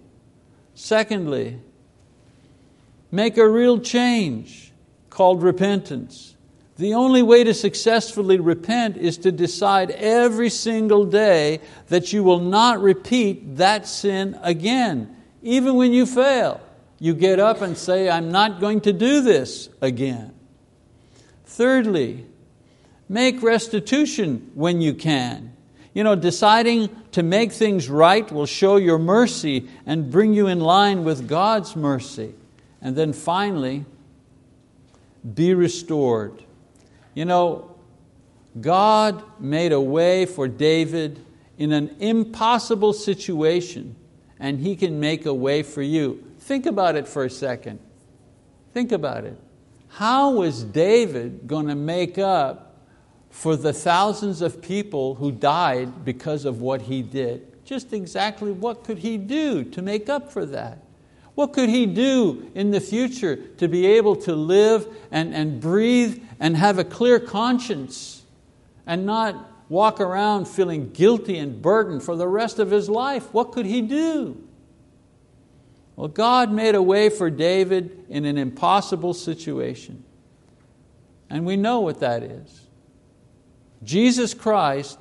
Secondly, 0.74 1.58
make 3.10 3.36
a 3.36 3.48
real 3.48 3.80
change 3.80 4.72
called 5.10 5.42
repentance. 5.42 6.36
The 6.76 6.94
only 6.94 7.22
way 7.22 7.42
to 7.42 7.52
successfully 7.52 8.38
repent 8.38 8.96
is 8.96 9.18
to 9.18 9.32
decide 9.32 9.90
every 9.90 10.48
single 10.48 11.06
day 11.06 11.60
that 11.88 12.12
you 12.12 12.22
will 12.22 12.40
not 12.40 12.80
repeat 12.80 13.56
that 13.56 13.88
sin 13.88 14.38
again. 14.42 15.16
Even 15.42 15.74
when 15.74 15.92
you 15.92 16.06
fail, 16.06 16.60
you 17.00 17.14
get 17.14 17.40
up 17.40 17.62
and 17.62 17.76
say, 17.76 18.08
I'm 18.08 18.30
not 18.30 18.60
going 18.60 18.82
to 18.82 18.92
do 18.92 19.22
this 19.22 19.70
again. 19.80 20.34
Thirdly, 21.46 22.26
make 23.08 23.42
restitution 23.42 24.52
when 24.54 24.80
you 24.80 24.94
can. 24.94 25.55
You 25.96 26.04
know, 26.04 26.14
deciding 26.14 26.90
to 27.12 27.22
make 27.22 27.52
things 27.52 27.88
right 27.88 28.30
will 28.30 28.44
show 28.44 28.76
your 28.76 28.98
mercy 28.98 29.66
and 29.86 30.10
bring 30.10 30.34
you 30.34 30.46
in 30.46 30.60
line 30.60 31.04
with 31.04 31.26
God's 31.26 31.74
mercy. 31.74 32.34
And 32.82 32.94
then 32.94 33.14
finally, 33.14 33.86
be 35.34 35.54
restored. 35.54 36.42
You 37.14 37.24
know, 37.24 37.74
God 38.60 39.24
made 39.40 39.72
a 39.72 39.80
way 39.80 40.26
for 40.26 40.48
David 40.48 41.18
in 41.56 41.72
an 41.72 41.96
impossible 41.98 42.92
situation, 42.92 43.96
and 44.38 44.60
He 44.60 44.76
can 44.76 45.00
make 45.00 45.24
a 45.24 45.32
way 45.32 45.62
for 45.62 45.80
you. 45.80 46.22
Think 46.40 46.66
about 46.66 46.96
it 46.96 47.08
for 47.08 47.24
a 47.24 47.30
second. 47.30 47.78
Think 48.74 48.92
about 48.92 49.24
it. 49.24 49.40
How 49.88 50.32
was 50.32 50.62
David 50.62 51.46
going 51.46 51.68
to 51.68 51.74
make 51.74 52.18
up 52.18 52.65
for 53.36 53.54
the 53.54 53.72
thousands 53.72 54.40
of 54.40 54.62
people 54.62 55.16
who 55.16 55.30
died 55.30 56.06
because 56.06 56.46
of 56.46 56.62
what 56.62 56.80
he 56.80 57.02
did? 57.02 57.62
Just 57.66 57.92
exactly 57.92 58.50
what 58.50 58.82
could 58.82 58.96
he 58.96 59.18
do 59.18 59.62
to 59.62 59.82
make 59.82 60.08
up 60.08 60.32
for 60.32 60.46
that? 60.46 60.78
What 61.34 61.52
could 61.52 61.68
he 61.68 61.84
do 61.84 62.50
in 62.54 62.70
the 62.70 62.80
future 62.80 63.36
to 63.58 63.68
be 63.68 63.84
able 63.88 64.16
to 64.16 64.34
live 64.34 64.88
and, 65.10 65.34
and 65.34 65.60
breathe 65.60 66.22
and 66.40 66.56
have 66.56 66.78
a 66.78 66.84
clear 66.84 67.20
conscience 67.20 68.22
and 68.86 69.04
not 69.04 69.36
walk 69.68 70.00
around 70.00 70.48
feeling 70.48 70.88
guilty 70.92 71.36
and 71.36 71.60
burdened 71.60 72.02
for 72.02 72.16
the 72.16 72.26
rest 72.26 72.58
of 72.58 72.70
his 72.70 72.88
life? 72.88 73.34
What 73.34 73.52
could 73.52 73.66
he 73.66 73.82
do? 73.82 74.42
Well, 75.94 76.08
God 76.08 76.50
made 76.50 76.74
a 76.74 76.82
way 76.82 77.10
for 77.10 77.28
David 77.28 78.06
in 78.08 78.24
an 78.24 78.38
impossible 78.38 79.12
situation. 79.12 80.04
And 81.28 81.44
we 81.44 81.58
know 81.58 81.80
what 81.80 82.00
that 82.00 82.22
is. 82.22 82.65
Jesus 83.82 84.34
Christ 84.34 84.98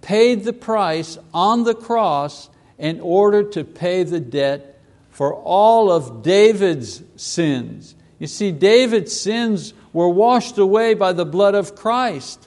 paid 0.00 0.44
the 0.44 0.52
price 0.52 1.18
on 1.34 1.64
the 1.64 1.74
cross 1.74 2.48
in 2.78 3.00
order 3.00 3.42
to 3.42 3.64
pay 3.64 4.04
the 4.04 4.20
debt 4.20 4.80
for 5.10 5.34
all 5.34 5.90
of 5.90 6.22
David's 6.22 7.02
sins. 7.16 7.94
You 8.18 8.26
see, 8.26 8.52
David's 8.52 9.18
sins 9.18 9.74
were 9.92 10.08
washed 10.08 10.58
away 10.58 10.94
by 10.94 11.12
the 11.12 11.24
blood 11.24 11.54
of 11.54 11.74
Christ. 11.74 12.46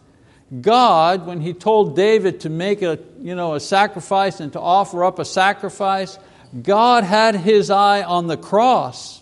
God, 0.62 1.26
when 1.26 1.42
He 1.42 1.54
told 1.54 1.96
David 1.96 2.42
to 2.42 2.50
make 2.50 2.82
a, 2.82 3.00
you 3.20 3.36
know, 3.36 3.56
a 3.56 3.60
sacrifice 3.60 4.40
and 4.40 4.54
to 4.54 4.60
offer 4.60 5.04
up 5.04 5.20
a 5.20 5.26
sacrifice, 5.26 6.18
God 6.62 7.04
had 7.04 7.36
His 7.36 7.70
eye 7.70 8.04
on 8.04 8.28
the 8.28 8.38
cross 8.38 9.22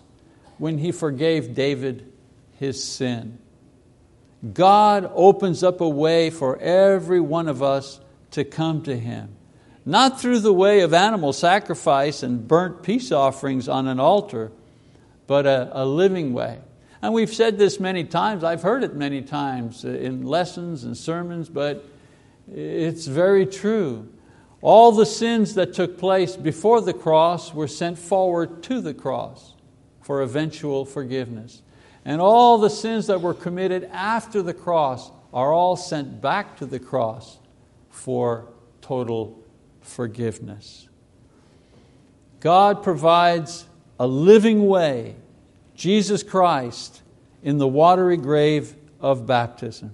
when 0.58 0.78
He 0.78 0.92
forgave 0.92 1.54
David 1.54 2.10
his 2.60 2.84
sin. 2.84 3.40
God 4.54 5.12
opens 5.14 5.64
up 5.64 5.82
a 5.82 5.90
way 5.90 6.30
for 6.30 6.58
every 6.60 7.20
one 7.20 7.48
of 7.48 7.62
us 7.62 8.00
to 8.32 8.44
come 8.44 8.84
to 8.84 8.98
Him. 8.98 9.36
Not 9.86 10.22
through 10.22 10.40
the 10.40 10.54
way 10.54 10.82
of 10.82 10.94
animal 10.94 11.34
sacrifice 11.34 12.24
and 12.24 12.48
burnt 12.48 12.84
peace 12.84 13.12
offerings 13.12 13.68
on 13.68 13.88
an 13.88 14.00
altar, 14.00 14.52
but 15.28 15.46
a, 15.46 15.70
a 15.74 15.86
living 15.86 16.34
way. 16.34 16.60
And 17.02 17.14
we've 17.14 17.34
said 17.34 17.58
this 17.58 17.80
many 17.80 18.04
times, 18.04 18.44
I've 18.44 18.62
heard 18.62 18.84
it 18.84 18.96
many 18.96 19.22
times 19.22 19.86
in 19.86 20.26
lessons 20.26 20.84
and 20.84 20.98
sermons, 20.98 21.50
but 21.50 21.86
it's 22.54 23.08
very 23.08 23.46
true. 23.46 24.08
All 24.62 24.92
the 24.92 25.06
sins 25.06 25.56
that 25.56 25.74
took 25.74 25.98
place 25.98 26.36
before 26.36 26.82
the 26.82 26.94
cross 26.94 27.54
were 27.54 27.68
sent 27.68 27.98
forward 27.98 28.62
to 28.64 28.82
the 28.82 28.94
cross 28.94 29.54
for 30.02 30.22
eventual 30.22 30.84
forgiveness. 30.84 31.62
And 32.10 32.20
all 32.20 32.58
the 32.58 32.72
sins 32.72 33.06
that 33.06 33.22
were 33.22 33.36
committed 33.36 33.88
after 33.94 34.42
the 34.42 34.52
cross 34.52 35.12
are 35.32 35.54
all 35.54 35.76
sent 35.76 36.20
back 36.20 36.58
to 36.58 36.66
the 36.66 36.80
cross 36.80 37.38
for 37.92 38.48
total 38.82 39.40
forgiveness. 39.82 40.90
God 42.40 42.82
provides 42.82 43.68
a 44.00 44.08
living 44.08 44.66
way, 44.66 45.18
Jesus 45.76 46.24
Christ, 46.24 47.04
in 47.44 47.60
the 47.60 47.68
watery 47.68 48.18
grave 48.18 48.74
of 49.00 49.28
baptism. 49.28 49.92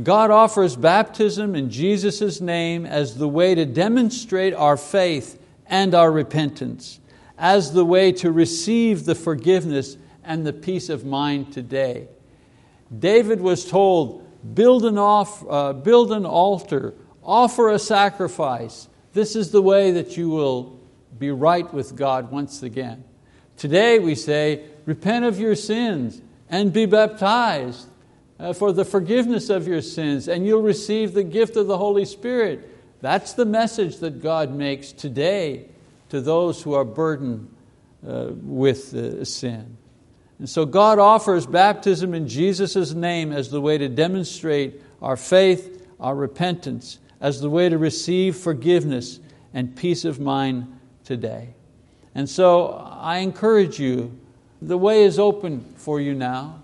God 0.00 0.30
offers 0.30 0.76
baptism 0.76 1.56
in 1.56 1.70
Jesus' 1.70 2.40
name 2.40 2.86
as 2.86 3.16
the 3.16 3.28
way 3.28 3.56
to 3.56 3.66
demonstrate 3.66 4.54
our 4.54 4.76
faith 4.76 5.42
and 5.66 5.92
our 5.92 6.12
repentance, 6.12 7.00
as 7.36 7.72
the 7.72 7.84
way 7.84 8.12
to 8.12 8.30
receive 8.30 9.06
the 9.06 9.16
forgiveness 9.16 9.96
and 10.24 10.46
the 10.46 10.52
peace 10.52 10.88
of 10.88 11.04
mind 11.04 11.52
today. 11.52 12.08
David 12.96 13.40
was 13.40 13.64
told, 13.64 14.26
build 14.54 14.84
an, 14.84 14.98
off, 14.98 15.44
uh, 15.48 15.72
build 15.72 16.12
an 16.12 16.26
altar, 16.26 16.94
offer 17.22 17.70
a 17.70 17.78
sacrifice. 17.78 18.88
This 19.12 19.36
is 19.36 19.50
the 19.50 19.62
way 19.62 19.92
that 19.92 20.16
you 20.16 20.28
will 20.30 20.78
be 21.18 21.30
right 21.30 21.72
with 21.72 21.96
God 21.96 22.30
once 22.30 22.62
again. 22.62 23.04
Today 23.56 23.98
we 23.98 24.14
say, 24.14 24.64
repent 24.86 25.24
of 25.24 25.38
your 25.38 25.54
sins 25.54 26.20
and 26.48 26.72
be 26.72 26.86
baptized 26.86 27.88
uh, 28.38 28.52
for 28.52 28.72
the 28.72 28.84
forgiveness 28.84 29.50
of 29.50 29.68
your 29.68 29.82
sins, 29.82 30.28
and 30.28 30.46
you'll 30.46 30.62
receive 30.62 31.14
the 31.14 31.22
gift 31.22 31.56
of 31.56 31.66
the 31.66 31.78
Holy 31.78 32.04
Spirit. 32.04 32.68
That's 33.00 33.34
the 33.34 33.44
message 33.44 33.98
that 33.98 34.22
God 34.22 34.54
makes 34.54 34.92
today 34.92 35.66
to 36.08 36.20
those 36.20 36.62
who 36.62 36.74
are 36.74 36.84
burdened 36.84 37.54
uh, 38.06 38.28
with 38.42 38.94
uh, 38.94 39.24
sin. 39.24 39.76
And 40.42 40.50
so 40.50 40.66
God 40.66 40.98
offers 40.98 41.46
baptism 41.46 42.14
in 42.14 42.26
Jesus' 42.26 42.94
name 42.94 43.30
as 43.30 43.50
the 43.50 43.60
way 43.60 43.78
to 43.78 43.88
demonstrate 43.88 44.82
our 45.00 45.16
faith, 45.16 45.86
our 46.00 46.16
repentance, 46.16 46.98
as 47.20 47.40
the 47.40 47.48
way 47.48 47.68
to 47.68 47.78
receive 47.78 48.34
forgiveness 48.34 49.20
and 49.54 49.76
peace 49.76 50.04
of 50.04 50.18
mind 50.18 50.80
today. 51.04 51.54
And 52.16 52.28
so 52.28 52.72
I 52.72 53.18
encourage 53.18 53.78
you, 53.78 54.18
the 54.60 54.76
way 54.76 55.04
is 55.04 55.16
open 55.16 55.74
for 55.76 56.00
you 56.00 56.12
now. 56.12 56.60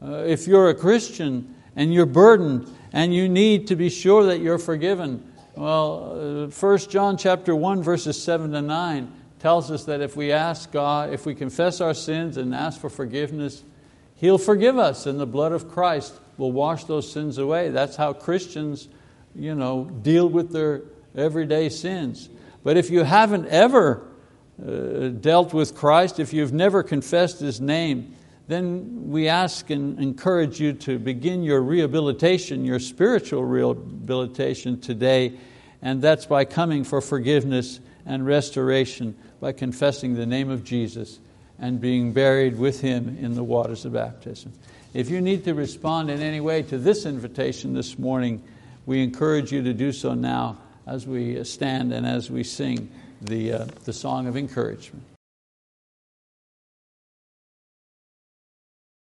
Uh, 0.00 0.18
if 0.18 0.46
you're 0.46 0.68
a 0.68 0.74
Christian 0.76 1.56
and 1.74 1.92
you're 1.92 2.06
burdened 2.06 2.72
and 2.92 3.12
you 3.12 3.28
need 3.28 3.66
to 3.66 3.74
be 3.74 3.90
sure 3.90 4.22
that 4.26 4.38
you're 4.38 4.56
forgiven, 4.56 5.32
well, 5.56 6.44
uh, 6.44 6.46
1 6.46 6.78
John 6.88 7.16
chapter 7.16 7.56
1, 7.56 7.82
verses 7.82 8.22
7 8.22 8.52
to 8.52 8.62
9 8.62 9.19
tells 9.40 9.70
us 9.70 9.84
that 9.84 10.00
if 10.00 10.16
we 10.16 10.32
ask 10.32 10.70
God, 10.70 11.12
if 11.12 11.26
we 11.26 11.34
confess 11.34 11.80
our 11.80 11.94
sins 11.94 12.36
and 12.36 12.54
ask 12.54 12.80
for 12.80 12.90
forgiveness, 12.90 13.64
He'll 14.14 14.38
forgive 14.38 14.78
us, 14.78 15.06
and 15.06 15.18
the 15.18 15.26
blood 15.26 15.52
of 15.52 15.70
Christ 15.70 16.12
will 16.36 16.52
wash 16.52 16.84
those 16.84 17.10
sins 17.10 17.38
away. 17.38 17.70
That's 17.70 17.96
how 17.96 18.12
Christians 18.12 18.88
you 19.34 19.54
know, 19.54 19.84
deal 19.84 20.28
with 20.28 20.52
their 20.52 20.82
everyday 21.16 21.70
sins. 21.70 22.28
But 22.62 22.76
if 22.76 22.90
you 22.90 23.02
haven't 23.04 23.46
ever 23.46 24.06
uh, 24.62 25.08
dealt 25.08 25.54
with 25.54 25.74
Christ, 25.74 26.20
if 26.20 26.34
you've 26.34 26.52
never 26.52 26.82
confessed 26.82 27.40
His 27.40 27.60
name, 27.60 28.14
then 28.46 29.08
we 29.10 29.28
ask 29.28 29.70
and 29.70 29.98
encourage 29.98 30.60
you 30.60 30.74
to 30.74 30.98
begin 30.98 31.42
your 31.42 31.62
rehabilitation, 31.62 32.64
your 32.64 32.80
spiritual 32.80 33.44
rehabilitation 33.44 34.80
today, 34.80 35.38
and 35.80 36.02
that's 36.02 36.26
by 36.26 36.44
coming 36.44 36.84
for 36.84 37.00
forgiveness 37.00 37.80
and 38.04 38.26
restoration 38.26 39.16
by 39.40 39.52
confessing 39.52 40.14
the 40.14 40.26
name 40.26 40.50
of 40.50 40.64
Jesus 40.64 41.18
and 41.58 41.80
being 41.80 42.12
buried 42.12 42.58
with 42.58 42.80
Him 42.80 43.18
in 43.20 43.34
the 43.34 43.44
waters 43.44 43.84
of 43.84 43.94
baptism. 43.94 44.52
If 44.94 45.08
you 45.08 45.20
need 45.20 45.44
to 45.44 45.54
respond 45.54 46.10
in 46.10 46.20
any 46.20 46.40
way 46.40 46.62
to 46.64 46.78
this 46.78 47.06
invitation 47.06 47.74
this 47.74 47.98
morning, 47.98 48.42
we 48.86 49.02
encourage 49.02 49.52
you 49.52 49.62
to 49.62 49.72
do 49.72 49.92
so 49.92 50.14
now 50.14 50.58
as 50.86 51.06
we 51.06 51.42
stand 51.44 51.92
and 51.92 52.06
as 52.06 52.30
we 52.30 52.42
sing 52.42 52.90
the, 53.20 53.52
uh, 53.52 53.64
the 53.84 53.92
song 53.92 54.26
of 54.26 54.36
encouragement. 54.36 55.04